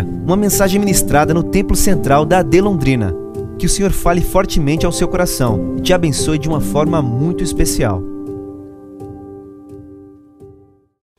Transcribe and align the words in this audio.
Uma 0.00 0.36
mensagem 0.36 0.80
ministrada 0.80 1.34
no 1.34 1.42
Templo 1.42 1.76
Central 1.76 2.24
da 2.24 2.38
AD 2.38 2.60
Londrina. 2.62 3.12
Que 3.58 3.66
o 3.66 3.68
Senhor 3.68 3.92
fale 3.92 4.22
fortemente 4.22 4.86
ao 4.86 4.92
seu 4.92 5.06
coração 5.06 5.76
e 5.76 5.82
te 5.82 5.92
abençoe 5.92 6.38
de 6.38 6.48
uma 6.48 6.60
forma 6.60 7.02
muito 7.02 7.44
especial. 7.44 8.00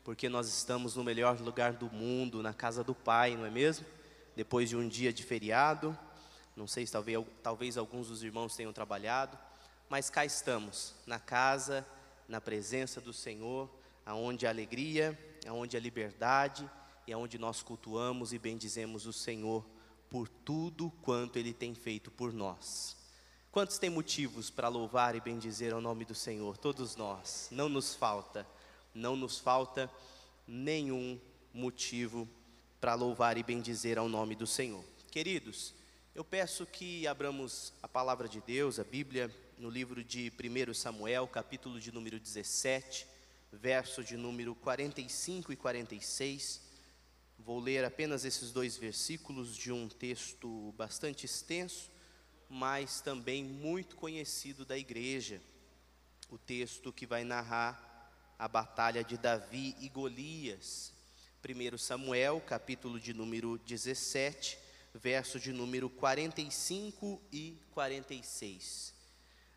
Porque 0.04 0.28
nós 0.28 0.48
estamos 0.48 0.96
no 0.96 1.04
melhor 1.04 1.40
lugar 1.40 1.74
do 1.74 1.90
mundo, 1.92 2.42
na 2.42 2.54
casa 2.54 2.84
do 2.84 2.96
Pai, 2.96 3.36
não 3.36 3.46
é 3.46 3.52
mesmo? 3.52 3.86
Depois 4.36 4.70
de 4.70 4.76
um 4.76 4.88
dia 4.88 5.14
de 5.14 5.22
feriado, 5.24 5.96
não 6.56 6.66
sei 6.66 6.86
se 6.86 6.92
talvez, 6.92 7.24
talvez 7.44 7.78
alguns 7.78 8.08
dos 8.08 8.24
irmãos 8.24 8.56
tenham 8.56 8.74
trabalhado, 8.74 9.38
mas 9.90 10.10
cá 10.10 10.26
estamos, 10.26 10.96
na 11.06 11.20
casa, 11.20 11.86
na 12.28 12.42
presença 12.42 13.00
do 13.00 13.14
Senhor, 13.14 13.70
aonde 14.06 14.48
a 14.48 14.50
alegria, 14.50 15.18
aonde 15.48 15.78
a 15.78 15.80
liberdade 15.80 16.68
e 17.08 17.14
aonde 17.14 17.38
nós 17.38 17.62
cultuamos 17.62 18.34
e 18.34 18.40
bendizemos 18.40 19.06
o 19.06 19.14
Senhor 19.14 19.66
por 20.10 20.28
tudo 20.28 20.92
quanto 21.02 21.38
Ele 21.38 21.54
tem 21.54 21.74
feito 21.74 22.12
por 22.12 22.32
nós. 22.32 22.96
Quantos 23.52 23.78
têm 23.78 23.90
motivos 23.90 24.50
para 24.50 24.68
louvar 24.68 25.16
e 25.16 25.22
bendizer 25.22 25.74
ao 25.74 25.82
nome 25.82 26.06
do 26.06 26.16
Senhor? 26.16 26.58
Todos 26.58 26.96
nós. 26.96 27.50
Não 27.52 27.70
nos 27.70 27.94
falta, 27.94 28.48
não 28.94 29.16
nos 29.16 29.40
falta 29.40 29.92
nenhum 30.48 31.20
motivo 31.54 32.28
para 32.82 32.96
louvar 32.96 33.38
e 33.38 33.44
bendizer 33.44 33.98
ao 33.98 34.10
nome 34.10 34.36
do 34.36 34.48
Senhor. 34.48 34.84
Queridos, 35.12 35.74
eu 36.16 36.24
peço 36.24 36.66
que 36.66 37.08
abramos 37.08 37.74
a 37.82 37.88
palavra 37.88 38.28
de 38.28 38.42
Deus, 38.42 38.80
a 38.80 38.84
Bíblia, 38.84 39.32
no 39.58 39.70
livro 39.70 40.04
de 40.04 40.32
1 40.32 40.74
Samuel, 40.74 41.28
capítulo 41.28 41.80
de 41.80 41.92
número 41.92 42.20
17, 42.20 43.08
verso 43.52 44.04
de 44.04 44.18
número 44.18 44.54
45 44.56 45.54
e 45.54 45.56
46. 45.56 46.73
Vou 47.46 47.60
ler 47.60 47.84
apenas 47.84 48.24
esses 48.24 48.54
dois 48.54 48.78
versículos 48.78 49.54
de 49.54 49.70
um 49.70 49.90
texto 49.90 50.74
bastante 50.78 51.26
extenso, 51.26 51.92
mas 52.50 53.02
também 53.02 53.44
muito 53.44 53.98
conhecido 53.98 54.64
da 54.64 54.78
igreja. 54.78 55.42
O 56.30 56.38
texto 56.38 56.94
que 56.94 57.06
vai 57.06 57.26
narrar 57.26 58.14
a 58.40 58.48
batalha 58.48 59.04
de 59.04 59.18
Davi 59.18 59.76
e 59.82 59.90
Golias. 59.90 60.94
1 61.44 61.78
Samuel, 61.78 62.40
capítulo 62.40 62.98
de 62.98 63.14
número 63.14 63.58
17, 63.58 64.58
verso 64.94 65.38
de 65.38 65.52
número 65.52 65.90
45 65.90 67.22
e 67.30 67.62
46. 67.72 68.94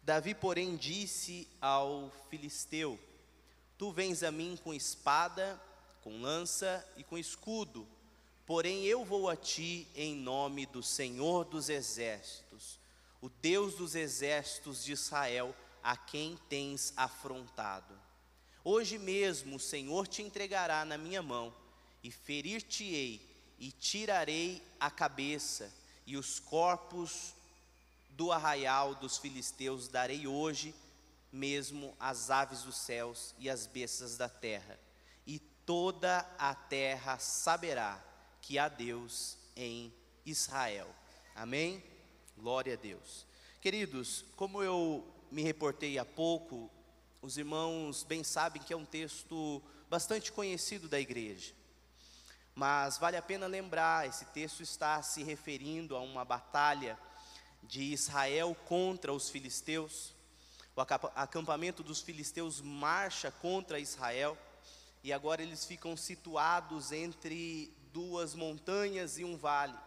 Davi, 0.03 0.35
porém, 0.35 0.75
disse 0.75 1.47
ao 1.61 2.11
filisteu: 2.31 2.99
Tu 3.79 3.93
vens 3.93 4.25
a 4.25 4.33
mim 4.33 4.59
com 4.65 4.75
espada 4.75 5.63
com 6.07 6.21
lança 6.21 6.89
e 6.97 7.03
com 7.03 7.19
escudo. 7.19 7.85
Porém 8.47 8.85
eu 8.85 9.05
vou 9.05 9.29
a 9.29 9.35
ti 9.35 9.89
em 9.93 10.15
nome 10.15 10.65
do 10.65 10.81
Senhor 10.81 11.45
dos 11.45 11.69
exércitos, 11.69 12.79
o 13.21 13.29
Deus 13.29 13.75
dos 13.75 13.97
exércitos 13.97 14.85
de 14.85 14.93
Israel, 14.93 15.53
a 15.83 15.97
quem 15.97 16.39
tens 16.49 16.93
afrontado. 16.97 17.93
Hoje 18.63 18.99
mesmo 18.99 19.57
o 19.57 19.61
Senhor 19.61 20.07
te 20.07 20.23
entregará 20.23 20.85
na 20.85 20.97
minha 20.97 21.21
mão, 21.21 21.53
e 22.05 22.13
ferir-te-ei, 22.13 23.21
e 23.59 23.73
tirarei 23.73 24.63
a 24.79 24.93
cabeça, 24.93 25.75
e 26.07 26.17
os 26.17 26.39
corpos 26.39 27.35
do 28.11 28.31
arraial 28.31 28.95
dos 28.95 29.19
filisteus 29.19 29.89
darei 29.89 30.25
hoje 30.25 30.73
mesmo 31.33 31.97
às 31.99 32.31
aves 32.31 32.63
dos 32.63 32.77
céus 32.77 33.35
e 33.41 33.51
às 33.51 33.67
bestas 33.67 34.17
da 34.17 34.29
terra 34.29 34.86
toda 35.67 36.19
a 36.39 36.55
terra 36.55 37.19
saberá 37.19 38.01
que 38.41 38.57
há 38.57 38.69
Deus 38.69 39.37
em 39.57 39.93
Israel. 40.25 40.89
Amém? 41.35 41.83
Glória 42.39 42.75
a 42.75 42.77
Deus. 42.77 43.27
Queridos, 43.61 44.25
como 44.37 44.63
eu 44.63 45.05
me 45.31 45.43
reportei 45.43 45.99
há 45.99 46.05
pouco, 46.05 46.71
os 47.21 47.37
irmãos 47.37 48.05
bem 48.05 48.23
sabem 48.23 48.63
que 48.63 48.73
é 48.73 48.77
um 48.77 48.85
texto 48.85 49.61
bastante 49.91 50.31
conhecido 50.31 50.89
da 50.89 51.01
igreja. 51.01 51.53
Mas 52.55 52.97
vale 52.97 53.17
a 53.17 53.23
pena 53.23 53.49
lembrar, 53.49 54.07
esse 54.07 54.25
texto 54.27 54.63
está 54.63 55.03
se 55.03 55.25
referindo 55.25 55.97
a 55.97 56.01
uma 56.01 56.25
batalha 56.25 56.97
de 57.65 57.83
Israel 57.83 58.57
contra 58.67 59.13
os 59.13 59.29
filisteus. 59.29 60.15
O 60.77 60.81
acampamento 60.81 61.83
dos 61.83 62.01
filisteus 62.01 62.61
marcha 62.61 63.31
contra 63.33 63.81
Israel 63.81 64.39
e 65.07 65.13
agora 65.13 65.41
eles 65.41 65.65
ficam 65.65 65.97
situados 65.97 66.91
entre 66.91 67.73
duas 67.93 68.35
montanhas 68.35 69.19
e 69.19 69.25
um 69.25 69.37
vale. 69.37 69.79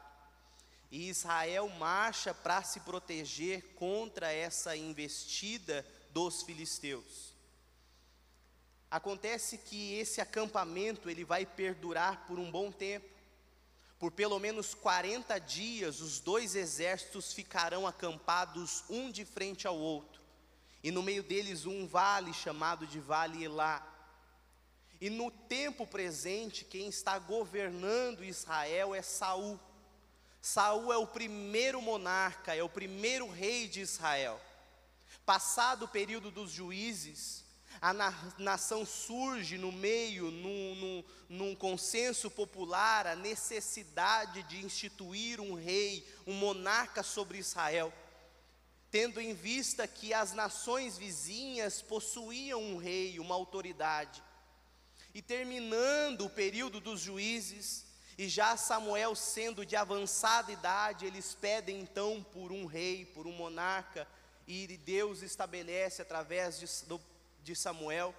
E 0.89 1.09
Israel 1.09 1.67
marcha 1.77 2.33
para 2.33 2.63
se 2.63 2.79
proteger 2.79 3.73
contra 3.75 4.31
essa 4.31 4.77
investida 4.77 5.85
dos 6.11 6.41
filisteus. 6.43 7.33
Acontece 8.89 9.57
que 9.57 9.95
esse 9.95 10.21
acampamento 10.21 11.09
ele 11.09 11.25
vai 11.25 11.45
perdurar 11.45 12.25
por 12.25 12.39
um 12.39 12.49
bom 12.49 12.71
tempo. 12.71 13.09
Por 13.99 14.13
pelo 14.13 14.39
menos 14.39 14.73
40 14.73 15.37
dias, 15.37 15.99
os 15.99 16.21
dois 16.21 16.55
exércitos 16.55 17.33
ficarão 17.33 17.85
acampados 17.85 18.85
um 18.89 19.11
de 19.11 19.25
frente 19.25 19.67
ao 19.67 19.77
outro. 19.77 20.21
E 20.81 20.91
no 20.91 21.03
meio 21.03 21.23
deles 21.23 21.65
um 21.65 21.85
vale 21.85 22.33
chamado 22.33 22.87
de 22.87 23.01
Vale 23.01 23.43
Elá. 23.43 23.98
E 25.01 25.09
no 25.09 25.31
tempo 25.31 25.87
presente, 25.87 26.65
quem 26.65 26.89
está 26.89 27.17
governando 27.17 28.23
Israel 28.23 28.93
é 28.93 29.01
Saul. 29.01 29.59
Saul 30.41 30.91
é 30.91 30.97
o 30.97 31.07
primeiro 31.07 31.81
monarca, 31.81 32.53
é 32.53 32.61
o 32.61 32.69
primeiro 32.69 33.29
rei 33.29 33.67
de 33.67 33.79
Israel. 33.81 34.39
Passado 35.25 35.85
o 35.85 35.87
período 35.87 36.31
dos 36.31 36.51
juízes, 36.51 37.45
a 37.81 37.93
na, 37.93 38.13
nação 38.37 38.85
surge 38.85 39.57
no 39.57 39.71
meio, 39.71 40.31
num, 40.31 40.75
num, 40.75 41.03
num 41.29 41.55
consenso 41.55 42.29
popular, 42.29 43.07
a 43.07 43.15
necessidade 43.15 44.43
de 44.43 44.63
instituir 44.63 45.39
um 45.39 45.53
rei, 45.53 46.05
um 46.27 46.33
monarca 46.33 47.03
sobre 47.03 47.37
Israel, 47.37 47.93
tendo 48.91 49.21
em 49.21 49.33
vista 49.33 49.87
que 49.87 50.13
as 50.13 50.33
nações 50.33 50.97
vizinhas 50.97 51.81
possuíam 51.81 52.61
um 52.61 52.77
rei, 52.77 53.19
uma 53.19 53.35
autoridade. 53.35 54.21
E 55.13 55.21
terminando 55.21 56.25
o 56.25 56.29
período 56.29 56.79
dos 56.79 56.99
juízes, 56.99 57.85
e 58.17 58.27
já 58.27 58.57
Samuel 58.57 59.15
sendo 59.15 59.65
de 59.65 59.75
avançada 59.75 60.51
idade, 60.51 61.05
eles 61.05 61.33
pedem 61.33 61.79
então 61.79 62.21
por 62.33 62.51
um 62.51 62.65
rei, 62.65 63.05
por 63.05 63.25
um 63.25 63.31
monarca, 63.31 64.07
e 64.47 64.65
Deus 64.77 65.21
estabelece 65.21 66.01
através 66.01 66.59
de, 66.59 66.67
de 67.43 67.55
Samuel 67.55 68.13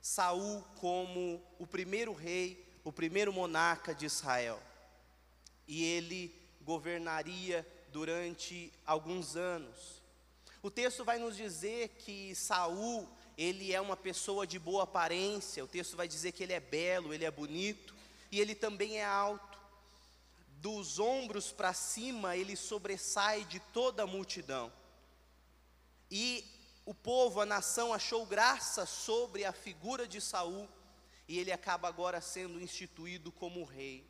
Saul 0.00 0.62
como 0.76 1.42
o 1.58 1.66
primeiro 1.66 2.12
rei, 2.12 2.66
o 2.84 2.92
primeiro 2.92 3.32
monarca 3.32 3.94
de 3.94 4.06
Israel. 4.06 4.60
E 5.66 5.84
ele 5.84 6.34
governaria 6.62 7.66
durante 7.92 8.72
alguns 8.86 9.36
anos. 9.36 10.00
O 10.62 10.70
texto 10.70 11.04
vai 11.04 11.18
nos 11.18 11.36
dizer 11.36 11.88
que 11.98 12.34
Saul 12.34 13.08
ele 13.42 13.72
é 13.72 13.80
uma 13.80 13.96
pessoa 13.96 14.46
de 14.46 14.58
boa 14.58 14.82
aparência, 14.82 15.64
o 15.64 15.66
texto 15.66 15.96
vai 15.96 16.06
dizer 16.06 16.30
que 16.32 16.42
ele 16.42 16.52
é 16.52 16.60
belo, 16.60 17.14
ele 17.14 17.24
é 17.24 17.30
bonito, 17.30 17.94
e 18.30 18.38
ele 18.38 18.54
também 18.54 18.98
é 18.98 19.04
alto. 19.06 19.58
Dos 20.58 20.98
ombros 20.98 21.50
para 21.50 21.72
cima, 21.72 22.36
ele 22.36 22.54
sobressai 22.54 23.44
de 23.44 23.58
toda 23.58 24.02
a 24.02 24.06
multidão. 24.06 24.70
E 26.10 26.44
o 26.84 26.92
povo, 26.92 27.40
a 27.40 27.46
nação, 27.46 27.94
achou 27.94 28.26
graça 28.26 28.84
sobre 28.84 29.46
a 29.46 29.54
figura 29.54 30.06
de 30.06 30.20
Saul, 30.20 30.68
e 31.26 31.38
ele 31.38 31.50
acaba 31.50 31.88
agora 31.88 32.20
sendo 32.20 32.60
instituído 32.60 33.32
como 33.32 33.64
rei. 33.64 34.06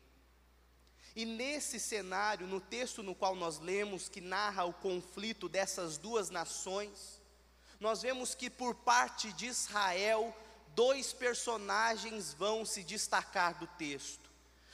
E 1.15 1.23
nesse 1.23 1.79
cenário, 1.79 2.47
no 2.47 2.59
texto 2.59 3.01
no 3.01 3.15
qual 3.15 3.33
nós 3.33 3.59
lemos, 3.59 4.09
que 4.09 4.19
narra 4.19 4.65
o 4.65 4.73
conflito 4.73 5.47
dessas 5.47 5.97
duas 5.97 6.29
nações, 6.29 7.20
nós 7.81 8.03
vemos 8.03 8.35
que 8.35 8.47
por 8.47 8.75
parte 8.75 9.33
de 9.33 9.47
Israel, 9.47 10.31
dois 10.75 11.11
personagens 11.13 12.31
vão 12.31 12.63
se 12.63 12.83
destacar 12.83 13.57
do 13.57 13.65
texto. 13.65 14.29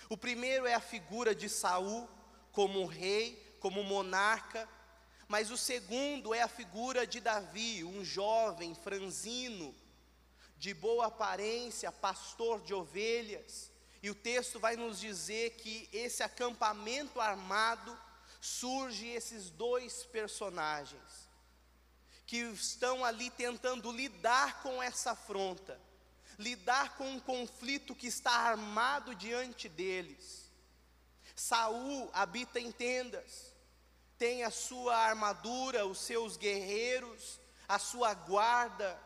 O 0.10 0.18
primeiro 0.18 0.68
é 0.68 0.74
a 0.74 0.82
figura 0.82 1.34
de 1.34 1.48
Saul 1.48 2.06
como 2.52 2.86
rei, 2.86 3.56
como 3.62 3.82
monarca, 3.82 4.68
mas 5.26 5.50
o 5.52 5.58
segundo 5.58 6.34
é 6.34 6.42
a 6.42 6.50
figura 6.50 7.08
de 7.08 7.22
Davi, 7.22 7.82
um 7.82 8.04
jovem 8.04 8.76
franzino, 8.76 9.74
de 10.58 10.74
boa 10.74 11.06
aparência, 11.06 11.90
pastor 11.94 12.60
de 12.62 12.74
ovelhas. 12.74 13.72
E 14.04 14.10
o 14.10 14.16
texto 14.16 14.60
vai 14.60 14.76
nos 14.76 15.00
dizer 15.00 15.52
que 15.52 15.88
esse 15.94 16.24
acampamento 16.24 17.22
armado 17.22 17.98
surge 18.42 19.08
esses 19.08 19.50
dois 19.50 20.04
personagens 20.04 21.27
que 22.28 22.40
estão 22.40 23.06
ali 23.06 23.30
tentando 23.32 23.90
lidar 23.90 24.62
com 24.62 24.84
essa 24.84 25.12
afronta, 25.12 25.80
lidar 26.38 26.98
com 26.98 27.10
um 27.10 27.20
conflito 27.22 27.96
que 27.96 28.08
está 28.08 28.32
armado 28.32 29.16
diante 29.16 29.70
deles. 29.70 30.52
Saul 31.34 32.10
habita 32.14 32.60
em 32.60 32.70
tendas, 32.70 33.54
tem 34.18 34.44
a 34.44 34.52
sua 34.52 34.98
armadura, 34.98 35.86
os 35.86 36.00
seus 36.00 36.36
guerreiros, 36.36 37.40
a 37.66 37.80
sua 37.80 38.14
guarda, 38.14 39.00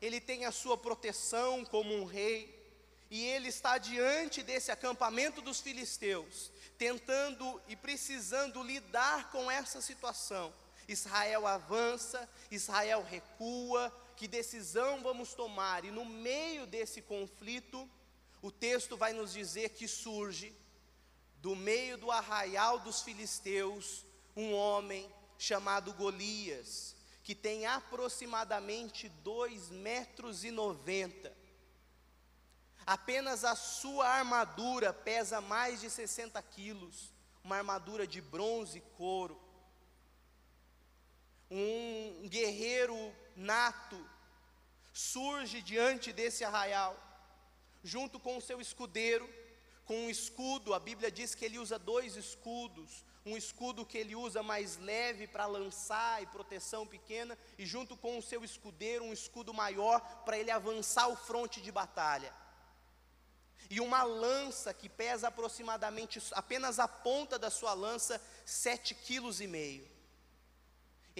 ele 0.00 0.20
tem 0.20 0.44
a 0.44 0.52
sua 0.52 0.78
proteção 0.78 1.64
como 1.64 1.92
um 1.92 2.04
rei, 2.04 2.56
e 3.10 3.24
ele 3.24 3.48
está 3.48 3.76
diante 3.78 4.42
desse 4.42 4.70
acampamento 4.70 5.40
dos 5.40 5.60
filisteus, 5.60 6.52
tentando 6.76 7.60
e 7.66 7.74
precisando 7.74 8.62
lidar 8.62 9.32
com 9.32 9.50
essa 9.50 9.80
situação. 9.80 10.54
Israel 10.88 11.46
avança, 11.46 12.28
Israel 12.50 13.04
recua, 13.04 13.94
que 14.16 14.26
decisão 14.26 15.02
vamos 15.02 15.34
tomar? 15.34 15.84
E 15.84 15.90
no 15.90 16.04
meio 16.04 16.66
desse 16.66 17.02
conflito, 17.02 17.88
o 18.40 18.50
texto 18.50 18.96
vai 18.96 19.12
nos 19.12 19.32
dizer 19.32 19.68
que 19.70 19.86
surge 19.86 20.52
do 21.36 21.54
meio 21.54 21.98
do 21.98 22.10
arraial 22.10 22.80
dos 22.80 23.02
filisteus 23.02 24.04
um 24.34 24.54
homem 24.54 25.12
chamado 25.36 25.92
Golias, 25.92 26.96
que 27.22 27.34
tem 27.34 27.66
aproximadamente 27.66 29.08
dois 29.08 29.68
metros 29.68 30.42
e 30.42 30.50
noventa. 30.50 31.36
Apenas 32.86 33.44
a 33.44 33.54
sua 33.54 34.08
armadura 34.08 34.92
pesa 34.92 35.40
mais 35.40 35.80
de 35.80 35.90
60 35.90 36.40
quilos, 36.42 37.12
uma 37.44 37.56
armadura 37.56 38.06
de 38.06 38.20
bronze 38.20 38.78
e 38.78 38.80
couro. 38.96 39.47
Um 41.50 42.28
guerreiro 42.28 43.14
nato 43.34 43.98
surge 44.92 45.62
diante 45.62 46.12
desse 46.12 46.44
arraial, 46.44 46.96
junto 47.82 48.18
com 48.18 48.36
o 48.36 48.40
seu 48.42 48.60
escudeiro, 48.60 49.28
com 49.84 49.94
um 50.04 50.10
escudo, 50.10 50.74
a 50.74 50.78
Bíblia 50.78 51.10
diz 51.10 51.34
que 51.34 51.46
ele 51.46 51.58
usa 51.58 51.78
dois 51.78 52.14
escudos, 52.14 53.02
um 53.24 53.36
escudo 53.36 53.86
que 53.86 53.96
ele 53.96 54.14
usa 54.14 54.42
mais 54.42 54.76
leve 54.76 55.26
para 55.26 55.46
lançar 55.46 56.22
e 56.22 56.26
proteção 56.26 56.86
pequena, 56.86 57.38
e 57.56 57.64
junto 57.64 57.96
com 57.96 58.18
o 58.18 58.22
seu 58.22 58.44
escudeiro, 58.44 59.04
um 59.04 59.12
escudo 59.12 59.54
maior 59.54 60.00
para 60.24 60.36
ele 60.36 60.50
avançar 60.50 61.08
o 61.08 61.16
fronte 61.16 61.62
de 61.62 61.72
batalha. 61.72 62.34
E 63.70 63.80
uma 63.80 64.02
lança 64.02 64.74
que 64.74 64.88
pesa 64.88 65.28
aproximadamente 65.28 66.20
apenas 66.32 66.78
a 66.78 66.88
ponta 66.88 67.38
da 67.38 67.50
sua 67.50 67.72
lança, 67.72 68.20
sete 68.44 68.94
quilos 68.94 69.40
e 69.40 69.46
meio. 69.46 69.97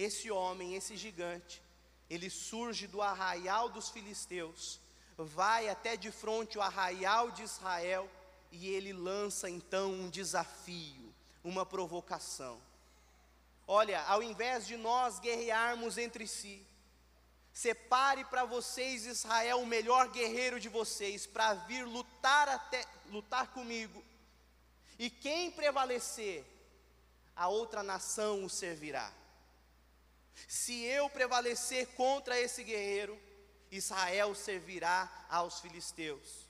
Esse 0.01 0.31
homem, 0.31 0.75
esse 0.75 0.95
gigante, 0.95 1.61
ele 2.09 2.29
surge 2.29 2.87
do 2.87 3.01
arraial 3.01 3.67
dos 3.67 3.89
filisteus, 3.89 4.79
vai 5.17 5.67
até 5.67 5.97
de 5.97 6.09
frente 6.09 6.57
o 6.57 6.61
arraial 6.61 7.31
de 7.31 7.43
Israel, 7.43 8.09
e 8.49 8.69
ele 8.69 8.93
lança 8.93 9.49
então 9.49 9.91
um 9.91 10.09
desafio 10.09 11.13
uma 11.43 11.65
provocação. 11.65 12.61
Olha, 13.67 14.01
ao 14.03 14.23
invés 14.23 14.65
de 14.65 14.77
nós 14.77 15.19
guerrearmos 15.19 15.97
entre 15.97 16.25
si, 16.27 16.65
separe 17.53 18.23
para 18.25 18.45
vocês, 18.45 19.05
Israel, 19.05 19.59
o 19.59 19.65
melhor 19.65 20.07
guerreiro 20.09 20.59
de 20.59 20.69
vocês, 20.69 21.27
para 21.27 21.53
vir 21.53 21.85
lutar, 21.85 22.47
até, 22.47 22.85
lutar 23.09 23.47
comigo. 23.49 24.03
E 24.97 25.09
quem 25.09 25.51
prevalecer, 25.51 26.45
a 27.35 27.47
outra 27.47 27.83
nação 27.83 28.45
o 28.45 28.49
servirá. 28.49 29.18
Se 30.47 30.83
eu 30.83 31.09
prevalecer 31.09 31.87
contra 31.89 32.39
esse 32.39 32.63
guerreiro, 32.63 33.19
Israel 33.71 34.33
servirá 34.33 35.09
aos 35.29 35.59
filisteus. 35.59 36.49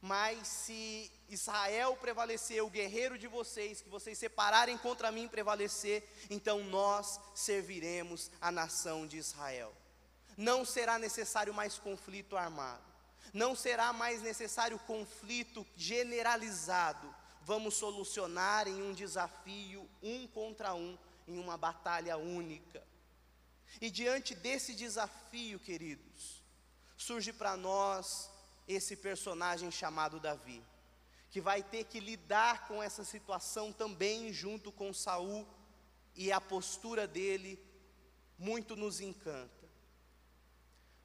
Mas 0.00 0.48
se 0.48 1.10
Israel 1.28 1.96
prevalecer, 2.00 2.62
o 2.62 2.68
guerreiro 2.68 3.16
de 3.16 3.28
vocês, 3.28 3.80
que 3.80 3.88
vocês 3.88 4.18
separarem 4.18 4.76
contra 4.76 5.12
mim 5.12 5.28
prevalecer, 5.28 6.02
então 6.28 6.64
nós 6.64 7.20
serviremos 7.34 8.28
a 8.40 8.50
nação 8.50 9.06
de 9.06 9.16
Israel. 9.16 9.72
Não 10.36 10.64
será 10.64 10.98
necessário 10.98 11.54
mais 11.54 11.78
conflito 11.78 12.36
armado, 12.36 12.82
não 13.32 13.54
será 13.54 13.92
mais 13.92 14.20
necessário 14.22 14.76
conflito 14.80 15.64
generalizado. 15.76 17.14
Vamos 17.42 17.74
solucionar 17.74 18.66
em 18.66 18.82
um 18.82 18.92
desafio 18.92 19.88
um 20.02 20.26
contra 20.26 20.74
um, 20.74 20.98
em 21.28 21.38
uma 21.38 21.56
batalha 21.56 22.16
única. 22.16 22.82
E 23.80 23.90
diante 23.90 24.34
desse 24.34 24.74
desafio, 24.74 25.58
queridos, 25.58 26.42
surge 26.96 27.32
para 27.32 27.56
nós 27.56 28.30
esse 28.68 28.96
personagem 28.96 29.70
chamado 29.70 30.20
Davi 30.20 30.62
que 31.32 31.40
vai 31.40 31.62
ter 31.62 31.84
que 31.84 31.98
lidar 31.98 32.68
com 32.68 32.82
essa 32.82 33.02
situação 33.02 33.72
também 33.72 34.30
junto 34.34 34.70
com 34.70 34.92
Saul 34.92 35.48
e 36.14 36.30
a 36.30 36.38
postura 36.38 37.08
dele 37.08 37.58
muito 38.38 38.76
nos 38.76 39.00
encanta. 39.00 39.66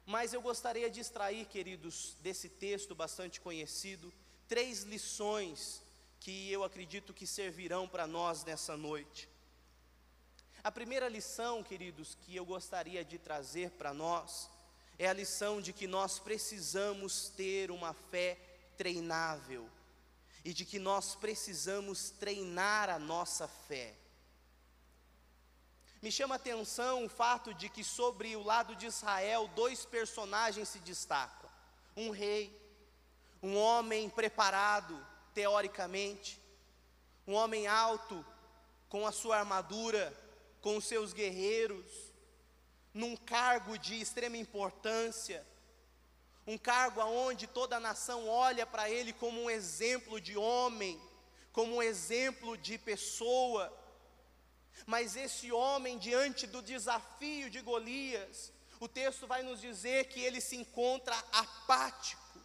Mas 0.04 0.34
eu 0.34 0.42
gostaria 0.42 0.90
de 0.90 1.00
extrair, 1.00 1.46
queridos, 1.46 2.14
desse 2.20 2.46
texto 2.46 2.94
bastante 2.94 3.40
conhecido, 3.40 4.12
três 4.46 4.82
lições 4.82 5.82
que 6.20 6.52
eu 6.52 6.62
acredito 6.62 7.14
que 7.14 7.26
servirão 7.26 7.88
para 7.88 8.06
nós 8.06 8.44
nessa 8.44 8.76
noite. 8.76 9.30
A 10.62 10.72
primeira 10.72 11.08
lição, 11.08 11.62
queridos, 11.62 12.16
que 12.22 12.34
eu 12.34 12.44
gostaria 12.44 13.04
de 13.04 13.16
trazer 13.16 13.70
para 13.72 13.94
nós 13.94 14.50
é 14.98 15.08
a 15.08 15.12
lição 15.12 15.60
de 15.60 15.72
que 15.72 15.86
nós 15.86 16.18
precisamos 16.18 17.28
ter 17.28 17.70
uma 17.70 17.92
fé 17.92 18.36
treinável 18.76 19.68
e 20.44 20.52
de 20.52 20.64
que 20.64 20.78
nós 20.78 21.14
precisamos 21.14 22.10
treinar 22.10 22.90
a 22.90 22.98
nossa 22.98 23.46
fé. 23.46 23.94
Me 26.02 26.10
chama 26.10 26.34
a 26.34 26.36
atenção 26.36 27.04
o 27.04 27.08
fato 27.08 27.54
de 27.54 27.68
que 27.68 27.84
sobre 27.84 28.34
o 28.34 28.42
lado 28.42 28.74
de 28.74 28.86
Israel 28.86 29.48
dois 29.54 29.84
personagens 29.84 30.68
se 30.68 30.80
destacam: 30.80 31.48
um 31.96 32.10
rei, 32.10 32.56
um 33.40 33.56
homem 33.56 34.10
preparado 34.10 35.04
teoricamente, 35.32 36.40
um 37.26 37.34
homem 37.34 37.68
alto 37.68 38.24
com 38.88 39.06
a 39.06 39.12
sua 39.12 39.38
armadura, 39.38 40.12
com 40.60 40.76
os 40.76 40.84
seus 40.84 41.12
guerreiros, 41.12 41.86
num 42.92 43.16
cargo 43.16 43.78
de 43.78 44.00
extrema 44.00 44.36
importância, 44.36 45.46
um 46.46 46.56
cargo 46.56 47.00
aonde 47.00 47.46
toda 47.46 47.76
a 47.76 47.80
nação 47.80 48.26
olha 48.26 48.64
para 48.64 48.88
ele 48.88 49.12
como 49.12 49.42
um 49.42 49.50
exemplo 49.50 50.18
de 50.20 50.36
homem, 50.36 50.98
como 51.52 51.76
um 51.76 51.82
exemplo 51.82 52.56
de 52.56 52.78
pessoa. 52.78 53.70
Mas 54.86 55.14
esse 55.14 55.52
homem, 55.52 55.98
diante 55.98 56.46
do 56.46 56.62
desafio 56.62 57.50
de 57.50 57.60
Golias, 57.60 58.50
o 58.80 58.88
texto 58.88 59.26
vai 59.26 59.42
nos 59.42 59.60
dizer 59.60 60.06
que 60.06 60.20
ele 60.20 60.40
se 60.40 60.56
encontra 60.56 61.16
apático, 61.32 62.40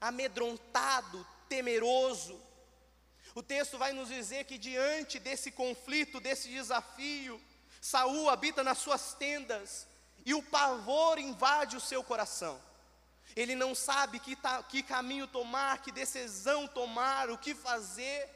amedrontado, 0.00 1.26
temeroso. 1.48 2.38
O 3.34 3.42
texto 3.42 3.78
vai 3.78 3.92
nos 3.92 4.08
dizer 4.08 4.44
que 4.44 4.58
diante 4.58 5.18
desse 5.18 5.50
conflito, 5.50 6.20
desse 6.20 6.48
desafio, 6.48 7.40
Saul 7.90 8.28
habita 8.28 8.62
nas 8.62 8.78
suas 8.78 9.14
tendas 9.14 9.86
e 10.24 10.32
o 10.34 10.42
pavor 10.42 11.18
invade 11.18 11.76
o 11.76 11.80
seu 11.90 12.02
coração 12.10 12.56
ele 13.40 13.54
não 13.54 13.72
sabe 13.72 14.18
que, 14.18 14.34
tá, 14.34 14.62
que 14.64 14.82
caminho 14.82 15.26
tomar, 15.28 15.80
que 15.80 15.92
decisão 15.92 16.66
tomar, 16.66 17.30
o 17.30 17.38
que 17.38 17.54
fazer. 17.54 18.28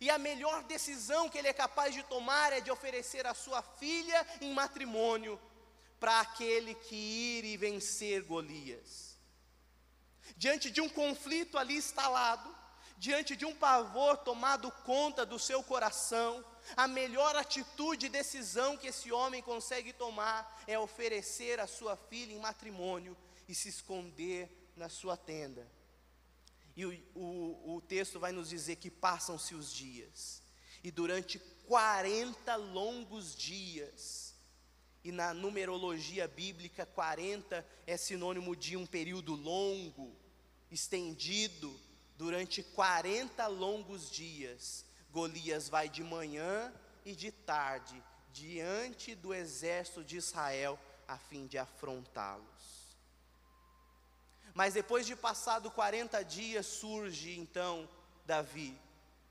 E 0.00 0.10
a 0.10 0.18
melhor 0.18 0.64
decisão 0.64 1.28
que 1.28 1.38
ele 1.38 1.46
é 1.46 1.52
capaz 1.52 1.94
de 1.94 2.02
tomar 2.02 2.52
é 2.52 2.60
de 2.60 2.70
oferecer 2.70 3.26
a 3.28 3.34
sua 3.34 3.62
filha 3.62 4.26
em 4.40 4.52
matrimônio 4.52 5.40
para 6.00 6.18
aquele 6.20 6.74
que 6.74 6.96
ir 6.96 7.44
e 7.44 7.56
vencer 7.56 8.24
Golias. 8.24 9.16
Diante 10.36 10.68
de 10.68 10.80
um 10.80 10.88
conflito 10.88 11.56
ali 11.56 11.76
instalado, 11.76 12.52
diante 13.00 13.34
de 13.34 13.46
um 13.46 13.54
pavor 13.54 14.18
tomado 14.18 14.70
conta 14.84 15.24
do 15.24 15.38
seu 15.38 15.62
coração, 15.62 16.44
a 16.76 16.86
melhor 16.86 17.34
atitude 17.34 18.06
e 18.06 18.10
decisão 18.10 18.76
que 18.76 18.88
esse 18.88 19.10
homem 19.10 19.42
consegue 19.42 19.90
tomar 19.90 20.62
é 20.66 20.78
oferecer 20.78 21.58
a 21.60 21.66
sua 21.66 21.96
filha 21.96 22.34
em 22.34 22.38
matrimônio 22.38 23.16
e 23.48 23.54
se 23.54 23.70
esconder 23.70 24.70
na 24.76 24.90
sua 24.90 25.16
tenda. 25.16 25.66
E 26.76 26.84
o, 26.84 26.92
o, 27.14 27.76
o 27.76 27.80
texto 27.80 28.20
vai 28.20 28.32
nos 28.32 28.50
dizer 28.50 28.76
que 28.76 28.90
passam-se 28.90 29.54
os 29.54 29.72
dias, 29.72 30.42
e 30.84 30.90
durante 30.90 31.38
40 31.66 32.54
longos 32.56 33.34
dias, 33.34 34.34
e 35.02 35.10
na 35.10 35.32
numerologia 35.32 36.28
bíblica, 36.28 36.84
40 36.84 37.66
é 37.86 37.96
sinônimo 37.96 38.54
de 38.54 38.76
um 38.76 38.84
período 38.84 39.34
longo, 39.34 40.14
estendido, 40.70 41.74
durante 42.20 42.62
40 42.62 43.46
longos 43.46 44.10
dias, 44.10 44.84
Golias 45.10 45.70
vai 45.70 45.88
de 45.88 46.04
manhã 46.04 46.70
e 47.02 47.14
de 47.14 47.32
tarde 47.32 48.04
diante 48.30 49.14
do 49.14 49.32
exército 49.32 50.04
de 50.04 50.18
Israel 50.18 50.78
a 51.08 51.16
fim 51.16 51.46
de 51.46 51.56
afrontá-los. 51.56 52.44
Mas 54.52 54.74
depois 54.74 55.06
de 55.06 55.16
passado 55.16 55.70
40 55.70 56.22
dias, 56.22 56.66
surge 56.66 57.38
então 57.38 57.88
Davi, 58.26 58.78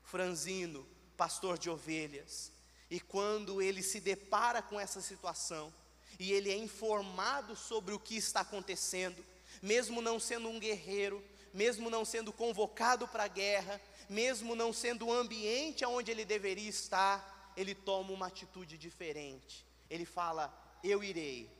franzino, 0.02 0.84
pastor 1.16 1.56
de 1.58 1.70
ovelhas. 1.70 2.50
E 2.90 2.98
quando 2.98 3.62
ele 3.62 3.84
se 3.84 4.00
depara 4.00 4.60
com 4.60 4.80
essa 4.80 5.00
situação, 5.00 5.72
e 6.18 6.32
ele 6.32 6.50
é 6.50 6.56
informado 6.56 7.54
sobre 7.54 7.94
o 7.94 8.00
que 8.00 8.16
está 8.16 8.40
acontecendo, 8.40 9.24
mesmo 9.62 10.02
não 10.02 10.18
sendo 10.18 10.48
um 10.48 10.58
guerreiro, 10.58 11.24
mesmo 11.52 11.90
não 11.90 12.04
sendo 12.04 12.32
convocado 12.32 13.06
para 13.08 13.24
a 13.24 13.28
guerra, 13.28 13.80
mesmo 14.08 14.54
não 14.54 14.72
sendo 14.72 15.06
o 15.06 15.12
ambiente 15.12 15.84
onde 15.84 16.10
ele 16.10 16.24
deveria 16.24 16.68
estar, 16.68 17.52
ele 17.56 17.74
toma 17.74 18.12
uma 18.12 18.26
atitude 18.26 18.76
diferente. 18.78 19.64
Ele 19.88 20.04
fala: 20.04 20.52
Eu 20.82 21.02
irei, 21.02 21.50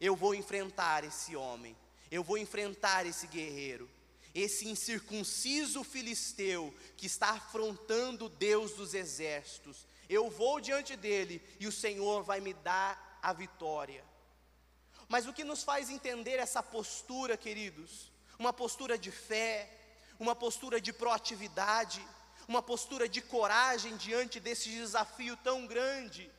eu 0.00 0.14
vou 0.14 0.34
enfrentar 0.34 1.04
esse 1.04 1.34
homem, 1.36 1.76
eu 2.10 2.22
vou 2.22 2.38
enfrentar 2.38 3.06
esse 3.06 3.26
guerreiro, 3.26 3.88
esse 4.34 4.68
incircunciso 4.68 5.82
filisteu 5.82 6.74
que 6.96 7.06
está 7.06 7.30
afrontando 7.30 8.28
Deus 8.28 8.72
dos 8.72 8.94
exércitos. 8.94 9.86
Eu 10.08 10.30
vou 10.30 10.60
diante 10.60 10.96
dele 10.96 11.42
e 11.60 11.66
o 11.66 11.72
Senhor 11.72 12.22
vai 12.22 12.40
me 12.40 12.54
dar 12.54 13.18
a 13.22 13.32
vitória. 13.32 14.04
Mas 15.08 15.26
o 15.26 15.32
que 15.32 15.44
nos 15.44 15.62
faz 15.62 15.90
entender 15.90 16.38
essa 16.38 16.62
postura, 16.62 17.36
queridos? 17.36 18.07
Uma 18.38 18.52
postura 18.52 18.96
de 18.96 19.10
fé, 19.10 19.68
uma 20.18 20.34
postura 20.34 20.80
de 20.80 20.92
proatividade, 20.92 22.06
uma 22.46 22.62
postura 22.62 23.08
de 23.08 23.20
coragem 23.20 23.96
diante 23.96 24.40
desse 24.40 24.70
desafio 24.70 25.36
tão 25.38 25.66
grande. 25.66 26.30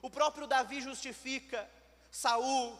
O 0.00 0.10
próprio 0.10 0.46
Davi 0.46 0.80
justifica: 0.80 1.68
Saul, 2.10 2.78